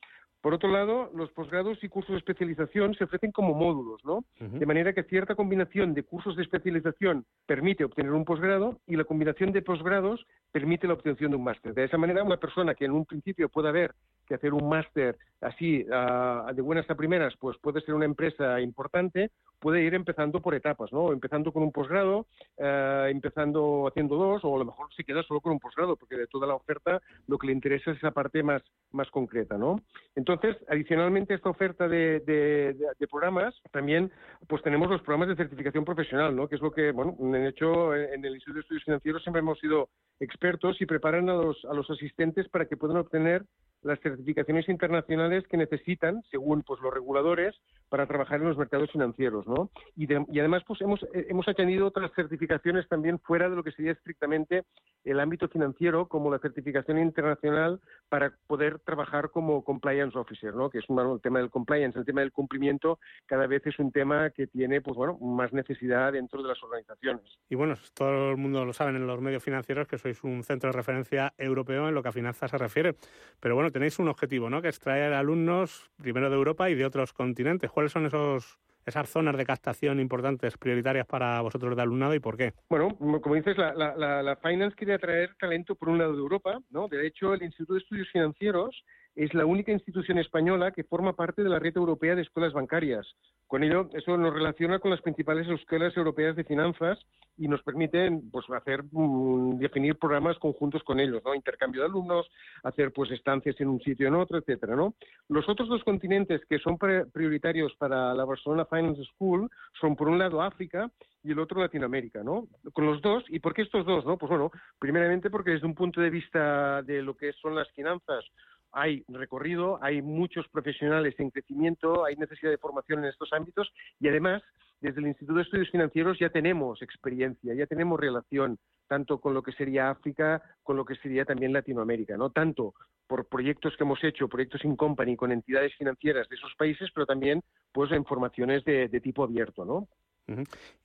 [0.41, 4.25] Por otro lado, los posgrados y cursos de especialización se ofrecen como módulos, ¿no?
[4.39, 9.03] De manera que cierta combinación de cursos de especialización permite obtener un posgrado y la
[9.03, 11.75] combinación de posgrados permite la obtención de un máster.
[11.75, 13.93] De esa manera, una persona que en un principio pueda ver
[14.25, 19.31] que hacer un máster así de buenas a primeras, pues puede ser una empresa importante,
[19.59, 21.11] puede ir empezando por etapas, ¿no?
[21.11, 22.25] Empezando con un posgrado,
[22.57, 26.17] eh, empezando haciendo dos, o a lo mejor se queda solo con un posgrado, porque
[26.17, 29.79] de toda la oferta lo que le interesa es esa parte más, más concreta, ¿no?
[30.15, 30.30] Entonces,
[30.67, 34.11] adicionalmente a esta oferta de, de, programas, también
[34.47, 36.47] pues tenemos los programas de certificación profesional, ¿no?
[36.47, 39.59] Que es lo que, bueno, en hecho, en el Instituto de Estudios Financieros siempre hemos
[39.59, 43.43] sido expertos y preparan a los, a los asistentes para que puedan obtener
[43.83, 47.55] las certificaciones internacionales que necesitan, según pues los reguladores,
[47.89, 49.69] para trabajar en los mercados financieros, ¿no?
[49.97, 50.05] Y,
[50.39, 54.63] además pues hemos, eh, hemos añadido otras certificaciones también fuera de lo que sería estrictamente
[55.03, 60.69] el ámbito financiero, como la certificación internacional para poder trabajar como compliance officer, ¿no?
[60.69, 64.29] Que es un, tema del compliance, el tema del cumplimiento cada vez es un tema
[64.29, 67.23] que tiene pues bueno más necesidad dentro de las organizaciones.
[67.49, 70.71] Y bueno, todo el mundo lo sabe en los medios financieros que sois un centro
[70.71, 72.95] de referencia europeo en lo que a finanzas se refiere,
[73.39, 74.61] pero bueno tenéis un objetivo, ¿no?
[74.61, 77.71] Que es traer alumnos primero de Europa y de otros continentes.
[77.71, 82.37] ¿Cuáles son esos esas zonas de captación importantes, prioritarias para vosotros de alumnado y por
[82.37, 82.53] qué?
[82.69, 86.59] Bueno, como dices, la, la, la Finance quiere atraer talento por un lado de Europa,
[86.71, 86.87] ¿no?
[86.87, 88.83] De hecho, el Instituto de Estudios Financieros
[89.15, 93.05] es la única institución española que forma parte de la red europea de escuelas bancarias.
[93.47, 96.99] Con ello, eso nos relaciona con las principales escuelas europeas de finanzas
[97.37, 101.35] y nos permite pues, hacer, mm, definir programas conjuntos con ellos, ¿no?
[101.35, 102.29] Intercambio de alumnos,
[102.63, 104.93] hacer pues estancias en un sitio en otro, etcétera, ¿no?
[105.27, 109.49] Los otros dos continentes que son prioritarios para la Barcelona Finance School
[109.79, 110.89] son, por un lado, África
[111.23, 112.47] y el otro Latinoamérica, ¿no?
[112.73, 114.17] Con los dos, ¿y por qué estos dos, no?
[114.17, 118.23] Pues bueno, primeramente porque desde un punto de vista de lo que son las finanzas,
[118.71, 124.07] hay recorrido, hay muchos profesionales en crecimiento, hay necesidad de formación en estos ámbitos y
[124.07, 124.41] además
[124.79, 128.57] desde el Instituto de Estudios Financieros ya tenemos experiencia, ya tenemos relación
[128.87, 132.73] tanto con lo que sería África, con lo que sería también Latinoamérica, no tanto
[133.07, 137.05] por proyectos que hemos hecho, proyectos in company con entidades financieras de esos países, pero
[137.05, 137.41] también
[137.71, 139.87] pues en formaciones de, de tipo abierto, ¿no?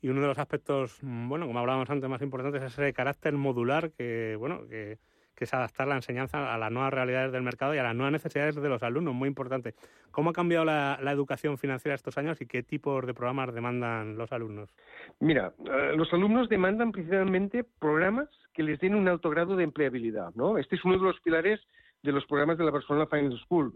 [0.00, 3.92] Y uno de los aspectos, bueno, como hablábamos antes, más importantes es ese carácter modular
[3.92, 4.98] que, bueno, que
[5.36, 8.12] que es adaptar la enseñanza a las nuevas realidades del mercado y a las nuevas
[8.12, 9.74] necesidades de los alumnos, muy importante.
[10.10, 14.32] ¿Cómo ha cambiado la, educación financiera estos años y qué tipos de programas demandan los
[14.32, 14.74] alumnos?
[15.20, 20.34] Mira, eh, los alumnos demandan principalmente programas que les den un alto grado de empleabilidad,
[20.34, 20.58] ¿no?
[20.58, 21.60] Este es uno de los pilares
[22.02, 23.72] de los programas de la Barcelona Finance School.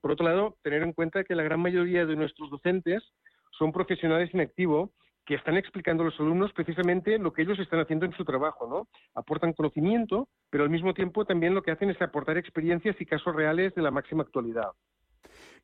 [0.00, 3.02] Por otro lado, tener en cuenta que la gran mayoría de nuestros docentes
[3.50, 4.90] son profesionales en activo
[5.30, 8.66] que están explicando a los alumnos precisamente lo que ellos están haciendo en su trabajo,
[8.66, 8.88] ¿no?
[9.14, 13.32] Aportan conocimiento, pero al mismo tiempo también lo que hacen es aportar experiencias y casos
[13.36, 14.72] reales de la máxima actualidad.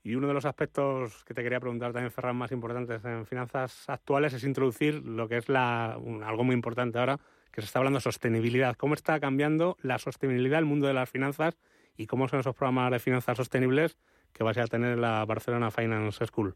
[0.05, 3.89] Y uno de los aspectos que te quería preguntar también, Ferran, más importantes en finanzas
[3.89, 7.19] actuales es introducir lo que es la, algo muy importante ahora,
[7.51, 8.77] que se está hablando de sostenibilidad.
[8.77, 11.59] ¿Cómo está cambiando la sostenibilidad el mundo de las finanzas
[11.97, 13.99] y cómo son esos programas de finanzas sostenibles
[14.33, 16.55] que vais a tener en la Barcelona Finance School?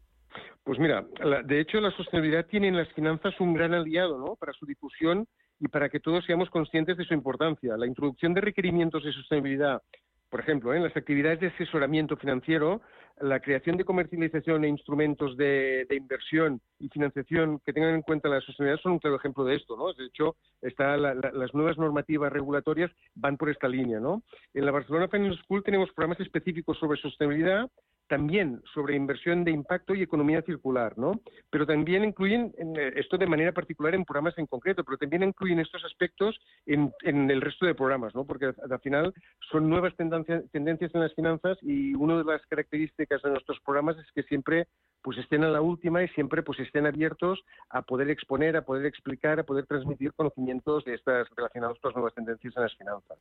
[0.63, 1.05] Pues mira,
[1.45, 4.35] de hecho la sostenibilidad tiene en las finanzas un gran aliado ¿no?
[4.35, 5.27] para su difusión
[5.59, 7.77] y para que todos seamos conscientes de su importancia.
[7.77, 9.81] La introducción de requerimientos de sostenibilidad,
[10.29, 12.81] por ejemplo, en las actividades de asesoramiento financiero,
[13.19, 18.41] la creación de comercialización e instrumentos de, inversión y financiación que tengan en cuenta la
[18.41, 19.93] sostenibilidad son un claro ejemplo de esto, ¿no?
[19.93, 24.23] De hecho, está las nuevas normativas regulatorias van por esta línea, ¿no?
[24.53, 27.69] En la Barcelona Finance School tenemos programas específicos sobre sostenibilidad
[28.11, 31.21] también sobre inversión de impacto y economía circular, ¿no?
[31.49, 35.61] Pero también incluyen eh, esto de manera particular en programas en concreto, pero también incluyen
[35.61, 38.25] estos aspectos en, el resto de programas, ¿no?
[38.25, 39.13] Porque al final
[39.49, 44.11] son nuevas tendencias, en las finanzas y una de las características de nuestros programas es
[44.13, 44.67] que siempre
[45.01, 47.39] pues estén a la última y siempre pues estén abiertos
[47.69, 51.95] a poder exponer, a poder explicar, a poder transmitir conocimientos de estas relacionados con las
[51.95, 53.19] nuevas tendencias en las finanzas.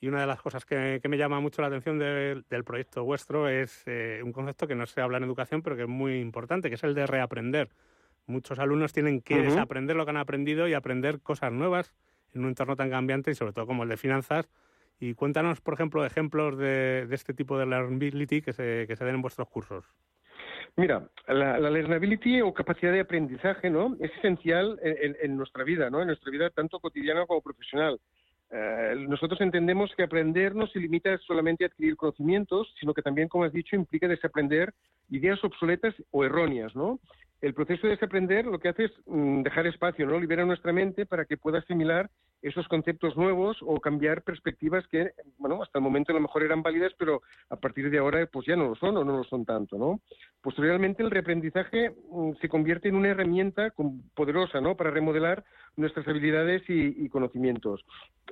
[0.00, 3.84] Y una de las cosas que, me llama mucho la atención del proyecto vuestro es
[3.86, 6.76] eh, un concepto que no se habla en educación, pero que es muy importante, que
[6.76, 7.68] es el de reaprender.
[8.26, 11.94] Muchos alumnos tienen que desaprender lo que han aprendido y aprender cosas nuevas
[12.34, 14.48] en un entorno tan cambiante y sobre todo como el de finanzas.
[15.00, 19.16] Y cuéntanos, por ejemplo, ejemplos de, este tipo de learnability que se, que se den
[19.16, 19.84] en vuestros cursos.
[20.76, 23.96] Mira, la, learnability o capacidad de aprendizaje, ¿no?
[24.00, 26.00] Es esencial en, nuestra vida, ¿no?
[26.00, 28.00] En nuestra vida tanto cotidiana como profesional.
[28.54, 33.28] Eh, nosotros entendemos que aprender no se limita solamente a adquirir conocimientos, sino que también,
[33.28, 34.74] como has dicho, implica desaprender
[35.08, 37.00] ideas obsoletas o erróneas, ¿no?
[37.42, 40.18] El proceso de desaprender lo que hace es mm, dejar espacio, ¿no?
[40.18, 42.08] Libera nuestra mente para que pueda asimilar
[42.40, 46.62] esos conceptos nuevos o cambiar perspectivas que, bueno, hasta el momento a lo mejor eran
[46.62, 49.44] válidas, pero a partir de ahora pues ya no lo son o no lo son
[49.44, 50.00] tanto.
[50.40, 53.72] Posteriormente el reaprendizaje mm, se convierte en una herramienta
[54.14, 54.76] poderosa, ¿no?
[54.76, 55.44] Para remodelar
[55.76, 57.84] nuestras habilidades y, conocimientos.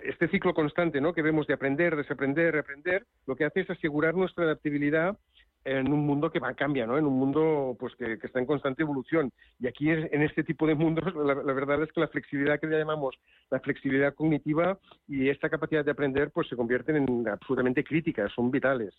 [0.02, 1.12] Este ciclo constante, ¿no?
[1.12, 5.18] Que vemos de aprender, desaprender, reaprender, lo que hace es asegurar nuestra adaptabilidad
[5.64, 6.96] en un mundo que va cambia, ¿no?
[6.96, 9.30] En un mundo pues que, está en constante evolución.
[9.58, 13.16] Y aquí en este tipo de mundos la, verdad es que la flexibilidad que llamamos
[13.50, 18.50] la flexibilidad cognitiva y esta capacidad de aprender pues se convierten en absolutamente críticas, son
[18.50, 18.94] vitales.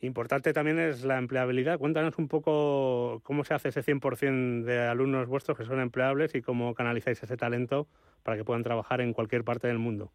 [0.00, 1.78] Importante también es la empleabilidad.
[1.78, 6.42] Cuéntanos un poco cómo se hace ese 100% de alumnos vuestros que son empleables y
[6.42, 7.86] cómo canalizáis ese talento
[8.24, 10.10] para que puedan trabajar en cualquier parte del mundo.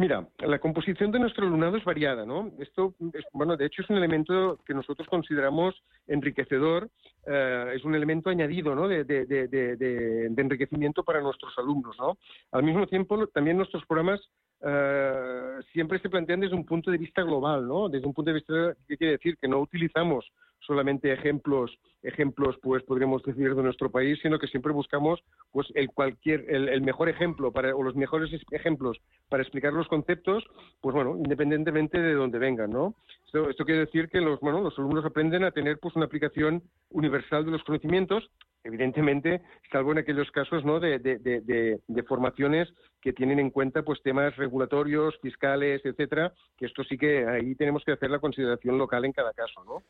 [0.00, 2.50] Mira, la composición de nuestro alumnado es variada, ¿no?
[2.58, 5.74] Esto, es, bueno, de hecho es un elemento que nosotros consideramos
[6.06, 6.88] enriquecedor,
[7.26, 8.88] eh, es un elemento añadido, ¿no?
[8.88, 12.16] De, de, de, de, enriquecimiento para nuestros alumnos, ¿no?
[12.50, 14.22] Al mismo tiempo, también nuestros programas
[14.64, 17.90] eh, siempre se plantean desde un punto de vista global, ¿no?
[17.90, 19.36] Desde un punto de vista, ¿qué quiere decir?
[19.36, 20.24] Que no utilizamos
[20.60, 25.88] solamente ejemplos, ejemplos, pues podríamos decir de nuestro país, sino que siempre buscamos, pues el
[25.90, 30.44] cualquier, el, mejor ejemplo para, o los mejores ejemplos para explicar los conceptos,
[30.80, 32.94] pues bueno, independientemente de dónde vengan, ¿no?
[33.26, 37.44] Esto, quiere decir que los, bueno, los alumnos aprenden a tener, pues una aplicación universal
[37.44, 38.28] de los conocimientos,
[38.64, 39.40] evidentemente,
[39.70, 40.80] salvo en aquellos casos, ¿no?
[40.80, 42.68] De, de, de, de formaciones
[43.00, 47.84] que tienen en cuenta, pues temas regulatorios, fiscales, etcétera, que esto sí que ahí tenemos
[47.84, 49.82] que hacer la consideración local en cada caso, ¿no?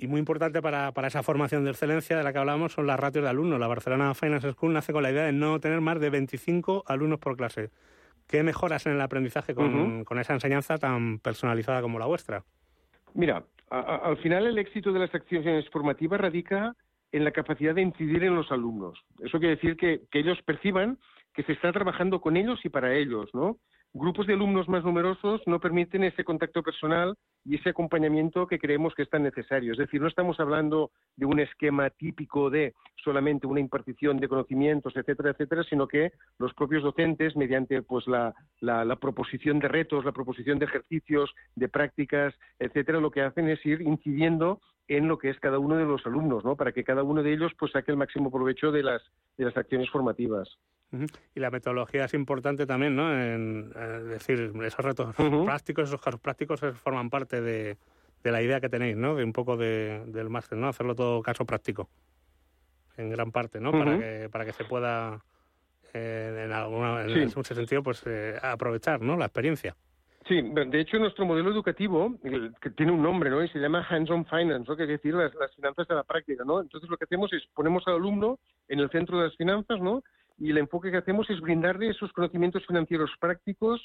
[0.00, 3.00] Y muy importante para, para, esa formación de excelencia de la que hablamos son las
[3.00, 3.58] ratios de alumnos.
[3.58, 7.18] La Barcelona Finance School nace con la idea de no tener más de 25 alumnos
[7.18, 7.70] por clase.
[8.28, 12.44] ¿Qué mejoras en el aprendizaje con, con esa enseñanza tan personalizada como la vuestra?
[13.14, 16.76] Mira, al final el éxito de las acciones formativas radica
[17.10, 19.02] en la capacidad de incidir en los alumnos.
[19.18, 20.98] Eso quiere decir que, que ellos perciban
[21.34, 23.58] que se está trabajando con ellos y para ellos, ¿no?
[23.94, 27.14] Grupos de alumnos más numerosos no permiten ese contacto personal
[27.44, 29.72] y ese acompañamiento que creemos que es tan necesario.
[29.72, 34.94] Es decir, no estamos hablando de un esquema típico de solamente una impartición de conocimientos,
[34.96, 38.34] etcétera, etcétera, sino que los propios docentes, mediante pues la,
[39.00, 43.80] proposición de retos, la proposición de ejercicios, de prácticas, etcétera, lo que hacen es ir
[43.80, 46.56] incidiendo en lo que es cada uno de los alumnos, ¿no?
[46.56, 49.02] Para que cada uno de ellos pues saque el máximo provecho de las,
[49.36, 50.58] de las acciones formativas.
[51.34, 53.12] Y la metodología es importante también, ¿no?
[53.12, 53.70] En,
[54.08, 55.14] decir, esos retos
[55.44, 57.76] prácticos, esos casos prácticos forman parte de,
[58.24, 59.14] la idea que tenéis, ¿no?
[59.14, 60.68] De un poco de, del máster, ¿no?
[60.68, 61.88] Hacerlo todo caso práctico,
[62.96, 63.70] en gran parte, ¿no?
[63.72, 65.22] para, que, para que se pueda,
[65.92, 69.16] eh, en, alguna, en ese sentido, pues eh, aprovechar, ¿no?
[69.16, 69.76] La experiencia.
[70.26, 72.14] Sí, de hecho nuestro modelo educativo,
[72.60, 73.42] que tiene un nombre, ¿no?
[73.42, 74.76] Y se llama Hands-on Finance, ¿no?
[74.76, 76.60] Que quiere decir las, las finanzas de la práctica, ¿no?
[76.60, 80.02] Entonces lo que hacemos es ponemos al alumno en el centro de las finanzas, ¿no?
[80.38, 83.80] Y el enfoque que hacemos es brindarle esos conocimientos financieros prácticos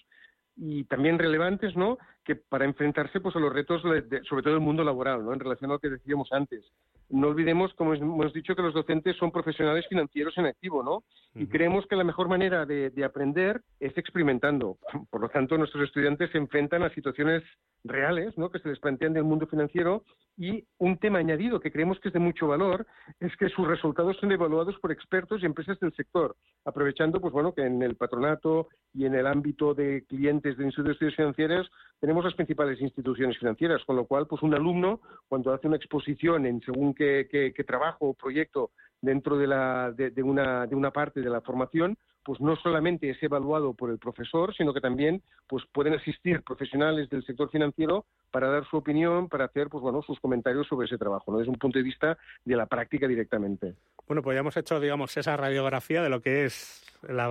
[0.56, 1.98] y también relevantes, ¿no?
[2.24, 5.34] Que para enfrentarse pues a los retos sobre todo el mundo laboral, ¿no?
[5.34, 6.64] En relación a lo que decíamos antes.
[7.10, 11.04] No olvidemos, como hemos dicho, que los docentes son profesionales financieros en activo, ¿no?
[11.36, 14.78] Y creemos que la mejor manera de, de aprender es experimentando.
[15.10, 17.44] Por lo tanto, nuestros estudiantes se enfrentan a situaciones
[17.84, 18.50] reales, ¿no?
[18.50, 20.04] Que se les plantean del mundo financiero
[20.38, 22.88] y un tema añadido que creemos que es de mucho valor
[23.20, 27.54] es que sus resultados son evaluados por expertos y empresas del sector, aprovechando, pues bueno,
[27.54, 31.68] que en el patronato y en el ámbito de clientes de instituciones financieras
[32.00, 36.46] tenemos las principales instituciones financieras, con lo cual, pues un alumno, cuando hace una exposición
[36.46, 41.30] en según qué, trabajo o proyecto dentro de, la, de, una, de una parte de
[41.30, 45.94] la formación, pues no solamente es evaluado por el profesor, sino que también pues pueden
[45.94, 50.68] asistir profesionales del sector financiero para dar su opinión, para hacer pues bueno sus comentarios
[50.68, 51.40] sobre ese trabajo, ¿no?
[51.40, 53.76] Desde un punto de vista de la práctica directamente.
[54.08, 57.28] Bueno, pues ya hemos hecho, digamos, esa radiografía de lo que es la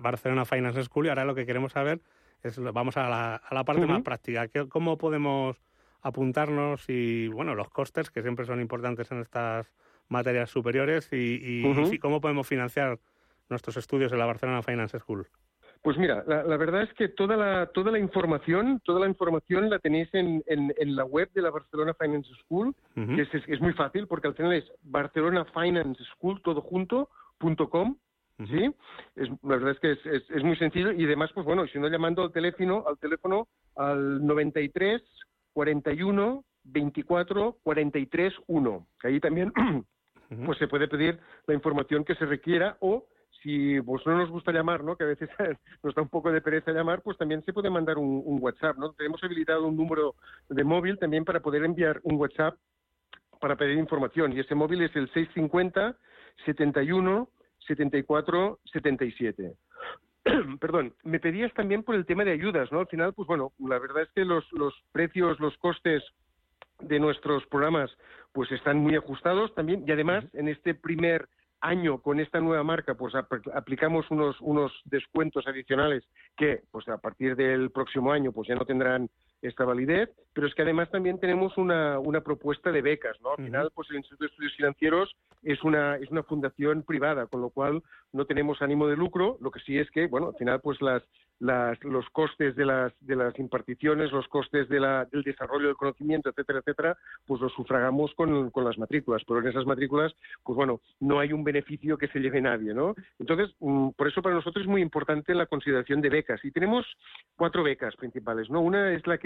[0.00, 2.00] Barcelona Finance School y ahora lo que queremos saber
[2.46, 4.48] es, vamos a la, a la parte más práctica.
[4.68, 5.56] ¿Cómo podemos
[6.02, 9.72] apuntarnos y, bueno, los costes, que siempre son importantes en estas
[10.08, 12.98] materias superiores y, y cómo podemos financiar
[13.48, 15.26] nuestros estudios en la Barcelona Finance School?
[15.82, 19.78] Pues mira, la, verdad es que toda la, toda la información, toda la información la
[19.78, 24.08] tenéis en, en, la web de la Barcelona Finance School, que es, es, muy fácil
[24.08, 27.96] porque al final es Barcelona Finance School todo junto punto com,
[28.38, 28.74] ¿sí?
[29.16, 31.88] Es, la verdad es que es, es, muy sencillo y además, pues bueno, si no
[31.88, 35.02] llamando al teléfono, al teléfono al 93
[35.52, 39.52] 41 24 43 1, que ahí también
[40.44, 43.06] pues se puede pedir la información que se requiera o
[43.42, 44.96] si pues no nos gusta llamar, ¿no?
[44.96, 45.28] que a veces
[45.82, 48.76] nos da un poco de pereza llamar, pues también se puede mandar un, WhatsApp.
[48.76, 48.92] ¿no?
[48.92, 50.14] Tenemos habilitado un número
[50.48, 52.56] de móvil también para poder enviar un WhatsApp
[53.40, 54.32] para pedir información.
[54.32, 55.96] Y ese móvil es el 650
[56.44, 57.28] 71
[57.66, 59.52] 74 77.
[60.60, 62.80] Perdón, me pedías también por el tema de ayudas, ¿no?
[62.80, 66.02] Al final, pues bueno, la verdad es que los, los precios, los costes
[66.80, 67.90] de nuestros programas,
[68.32, 71.28] pues están muy ajustados también y además en este primer
[71.60, 73.14] año con esta nueva marca, pues
[73.54, 76.04] aplicamos unos, unos descuentos adicionales
[76.36, 79.08] que, pues a partir del próximo año, pues ya no tendrán
[79.42, 83.30] esta validez, pero es que además también tenemos una, una propuesta de becas, ¿no?
[83.30, 87.40] Al final, pues el Instituto de Estudios Financieros es una, es una fundación privada, con
[87.40, 87.82] lo cual
[88.12, 91.02] no tenemos ánimo de lucro, lo que sí es que, bueno, al final, pues las,
[91.38, 95.76] las, los costes de las, de las imparticiones, los costes de la, del desarrollo del
[95.76, 100.56] conocimiento, etcétera, etcétera, pues los sufragamos con, con, las matrículas, pero en esas matrículas, pues
[100.56, 102.94] bueno, no hay un beneficio que se lleve nadie, ¿no?
[103.18, 106.44] Entonces, mm, por eso para nosotros es muy importante la consideración de becas.
[106.44, 106.86] Y tenemos
[107.36, 108.60] cuatro becas principales, ¿no?
[108.60, 109.25] Una es la que,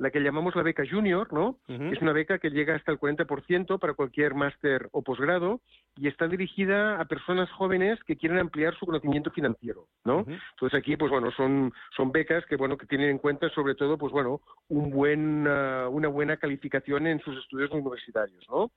[0.00, 1.58] la que llamamos la beca junior, ¿no?
[1.68, 5.60] Es una beca que llega hasta el 40% para cualquier máster o posgrado
[5.94, 10.24] y está dirigida a personas jóvenes que quieren ampliar su conocimiento financiero, ¿no?
[10.52, 13.98] Entonces aquí, pues bueno, son son, becas que, bueno, que tienen en cuenta sobre todo,
[13.98, 18.70] pues bueno, un buen, uh, una buena calificación en sus estudios universitarios, ¿no?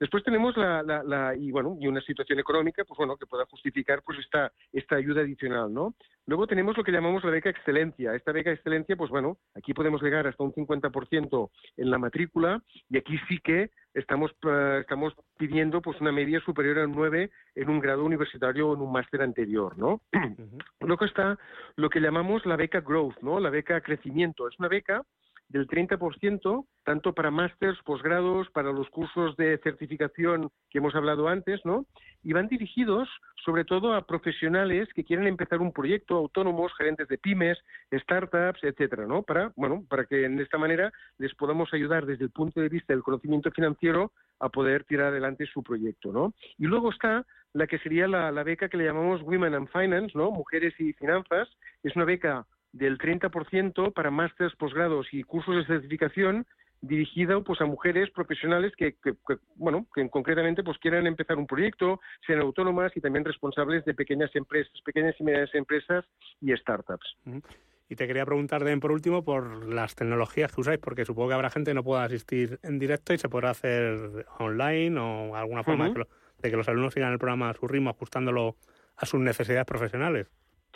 [0.00, 4.02] Después tenemos la, la, y bueno, y una situación económica, pues bueno, que pueda justificar
[4.02, 5.94] pues esta, esta ayuda adicional, ¿no?
[6.26, 8.14] Luego tenemos lo que llamamos la beca excelencia.
[8.14, 12.96] Esta beca excelencia, pues bueno, aquí podemos llegar hasta un 50% en la matrícula y
[12.96, 17.80] aquí sí que estamos, eh, estamos pidiendo pues una media superior a 9 en un
[17.80, 20.00] grado universitario o en un máster anterior, ¿no?
[20.80, 21.38] Luego está
[21.76, 23.38] lo que llamamos la beca growth, ¿no?
[23.38, 24.48] La beca crecimiento.
[24.48, 25.04] Es una beca
[25.50, 31.60] del 30%, tanto para másters, posgrados, para los cursos de certificación que hemos hablado antes,
[31.64, 31.86] ¿no?
[32.22, 33.08] Y van dirigidos
[33.44, 37.58] sobre todo a profesionales que quieren empezar un proyecto, autónomos, gerentes de pymes,
[37.92, 39.22] startups, etcétera, ¿no?
[39.22, 42.92] Para, bueno, para que en esta manera les podamos ayudar desde el punto de vista
[42.92, 46.32] del conocimiento financiero a poder tirar adelante su proyecto, ¿no?
[46.58, 50.16] Y luego está la que sería la, la beca que le llamamos Women and Finance,
[50.16, 50.30] ¿no?
[50.30, 51.48] Mujeres y finanzas.
[51.82, 56.46] Es una beca del 30% para másteres, posgrados y cursos de certificación
[56.82, 58.96] dirigida pues a mujeres profesionales que,
[59.56, 64.34] bueno que concretamente pues quieran empezar un proyecto sean autónomas y también responsables de pequeñas
[64.34, 66.04] empresas pequeñas y medianas empresas
[66.40, 67.16] y startups.
[67.88, 71.34] Y te quería preguntar también por último por las tecnologías que usáis porque supongo que
[71.34, 75.62] habrá gente que no pueda asistir en directo y se podrá hacer online o alguna
[75.64, 75.92] forma
[76.38, 78.56] de que los alumnos sigan el programa a su ritmo ajustándolo
[78.96, 80.28] a sus necesidades profesionales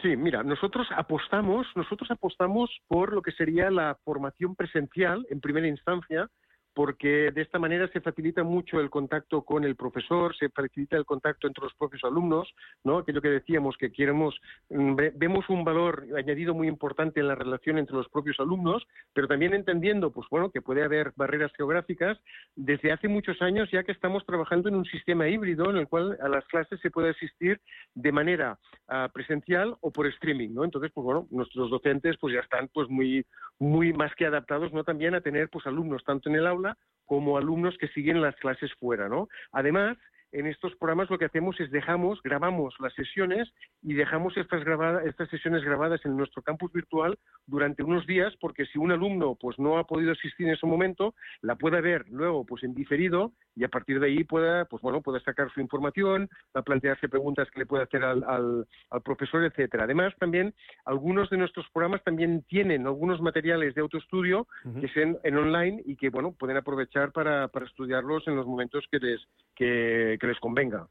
[0.03, 5.69] Sí, mira, nosotros apostamos, nosotros apostamos por lo que sería la formación presencial en primera
[5.69, 6.29] instancia,
[6.75, 11.05] porque de esta manera se facilita mucho el contacto con el profesor, se facilita el
[11.05, 12.53] contacto entre los propios alumnos,
[12.83, 12.99] ¿no?
[12.99, 14.35] Aquello que decíamos que queremos,
[14.71, 19.29] mm, vemos un valor añadido muy importante en la relación entre los propios alumnos, pero
[19.29, 22.19] también entendiendo, pues bueno, que puede haber barreras geográficas.
[22.57, 26.19] Desde hace muchos años ya que estamos trabajando en un sistema híbrido en el cual
[26.21, 27.61] a las clases se puede asistir
[27.95, 28.59] de manera
[28.89, 30.65] ah, presencial o por streaming, ¿no?
[30.65, 33.25] Entonces, pues bueno, nuestros docentes pues ya están pues muy,
[33.61, 34.83] muy más que adaptados, ¿no?
[34.83, 36.64] También a tener pues alumnos tanto en el aula
[37.05, 39.29] como alumnos que siguen las clases fuera, ¿no?
[39.53, 39.97] Además,
[40.35, 43.49] en estos programas lo que hacemos es dejamos, grabamos las sesiones
[43.83, 47.17] y dejamos estas, grabadas, estas sesiones grabadas en nuestro campus virtual
[47.47, 51.15] durante unos días porque si un alumno pues no ha podido asistir en ese momento,
[51.41, 55.01] la pueda ver luego pues en diferido y a partir de ahí pueda, pues bueno,
[55.03, 58.67] pueda sacar su información, a plantearse preguntas que le pueda hacer al, al,
[59.05, 59.85] profesor, etcétera.
[59.85, 60.53] Además, también
[60.85, 64.49] algunos de nuestros programas también tienen algunos materiales de autoestudio
[64.81, 68.85] que sean en online y que bueno pueden aprovechar para, para estudiarlos en los momentos
[68.91, 69.21] que les
[69.55, 70.89] que les convenga.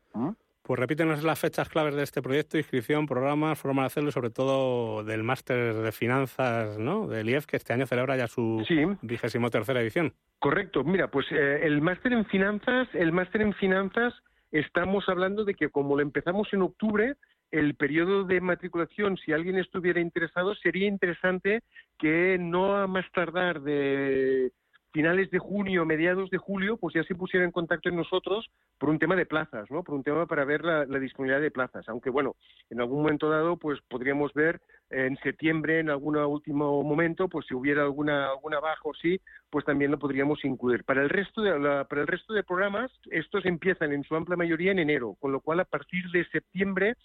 [0.64, 5.04] Pues repítenos las fechas claves de este proyecto, inscripción, programas, forma de hacerlo, sobre todo
[5.04, 7.06] del máster de finanzas, ¿no?
[7.08, 8.64] Del IEF, que este año celebra ya su
[9.02, 10.14] vigésimo tercera edición.
[10.40, 10.86] Correcto.
[10.86, 14.14] Mira, pues eh, el máster en finanzas, el máster en finanzas,
[14.52, 17.16] estamos hablando de que como lo empezamos en octubre,
[17.52, 21.62] el periodo de matriculación, si alguien estuviera interesado, sería interesante
[22.00, 24.52] que no a más tardar de
[24.94, 28.90] finales de junio, mediados de julio, pues ya se pusiera en contacto en nosotros por
[28.90, 29.84] un tema de plazas, ¿no?
[29.84, 31.90] Por un tema para ver la, disponibilidad de plazas.
[31.90, 32.36] Aunque bueno,
[32.70, 37.56] en algún momento dado, pues podríamos ver en septiembre, en algún último momento, pues si
[37.56, 39.20] hubiera alguna alguna baja o sí,
[39.50, 40.84] pues también lo podríamos incluir.
[40.84, 41.52] Para el resto de
[41.90, 45.42] para el resto de programas, estos empiezan en su amplia mayoría en enero, con lo
[45.42, 46.96] cual a partir de septiembre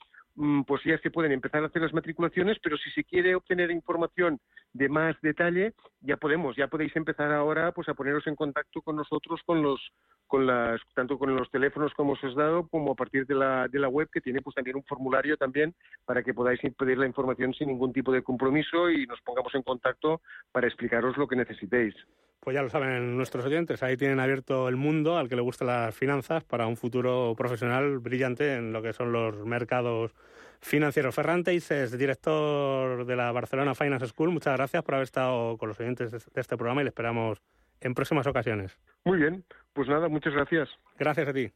[0.66, 4.38] pues ya se pueden empezar a hacer las matriculaciones, pero si se quiere obtener información
[4.72, 8.96] de más detalle, ya podemos, ya podéis empezar ahora pues a poneros en contacto con
[8.96, 9.80] nosotros con los
[10.26, 13.66] con las tanto con los teléfonos como os he dado como a partir de la,
[13.66, 15.74] de la web que tiene pues también un formulario también
[16.04, 19.62] para que podáis pedir la información sin ningún tipo de compromiso y nos pongamos en
[19.62, 20.20] contacto
[20.52, 21.94] para explicaros lo que necesitéis.
[22.40, 25.68] Pues ya lo saben nuestros oyentes, ahí tienen abierto el mundo al que le gustan
[25.68, 30.14] las finanzas para un futuro profesional brillante en lo que son los mercados
[30.60, 31.14] financieros.
[31.14, 35.78] Ferrante es director de la Barcelona Finance School, muchas gracias por haber estado con los
[35.80, 37.40] oyentes de este programa y le esperamos
[37.80, 38.76] en próximas ocasiones.
[39.04, 40.68] Muy bien, pues nada, muchas gracias.
[40.98, 41.52] Gracias a ti.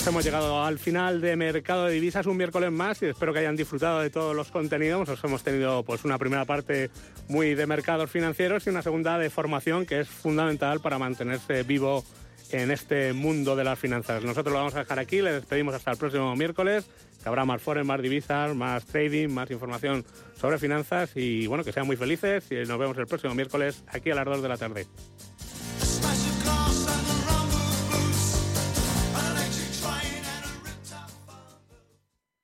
[0.00, 3.40] Pues hemos llegado al final de Mercado de Divisas, un miércoles más, y espero que
[3.40, 5.06] hayan disfrutado de todos los contenidos.
[5.10, 6.90] Os hemos tenido pues una primera parte
[7.28, 12.02] muy de mercados financieros y una segunda de formación que es fundamental para mantenerse vivo
[12.50, 14.24] en este mundo de las finanzas.
[14.24, 16.86] Nosotros lo vamos a dejar aquí, le despedimos hasta el próximo miércoles,
[17.22, 20.06] que habrá más forex, más divisas, más trading, más información
[20.40, 24.10] sobre finanzas y bueno, que sean muy felices y nos vemos el próximo miércoles aquí
[24.10, 24.86] a las 2 de la tarde.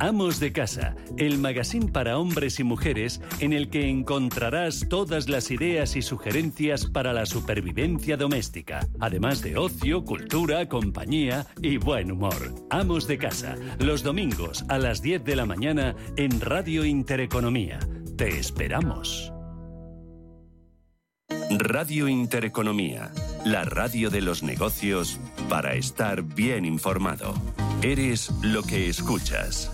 [0.00, 5.50] Amos de Casa, el magazine para hombres y mujeres en el que encontrarás todas las
[5.50, 12.54] ideas y sugerencias para la supervivencia doméstica, además de ocio, cultura, compañía y buen humor.
[12.70, 17.78] Amos de Casa, los domingos a las 10 de la mañana en Radio Intereconomía.
[18.16, 19.34] Te esperamos.
[21.50, 23.10] Radio Intereconomía,
[23.44, 25.20] la radio de los negocios
[25.50, 27.34] para estar bien informado.
[27.82, 29.70] Eres lo que escuchas.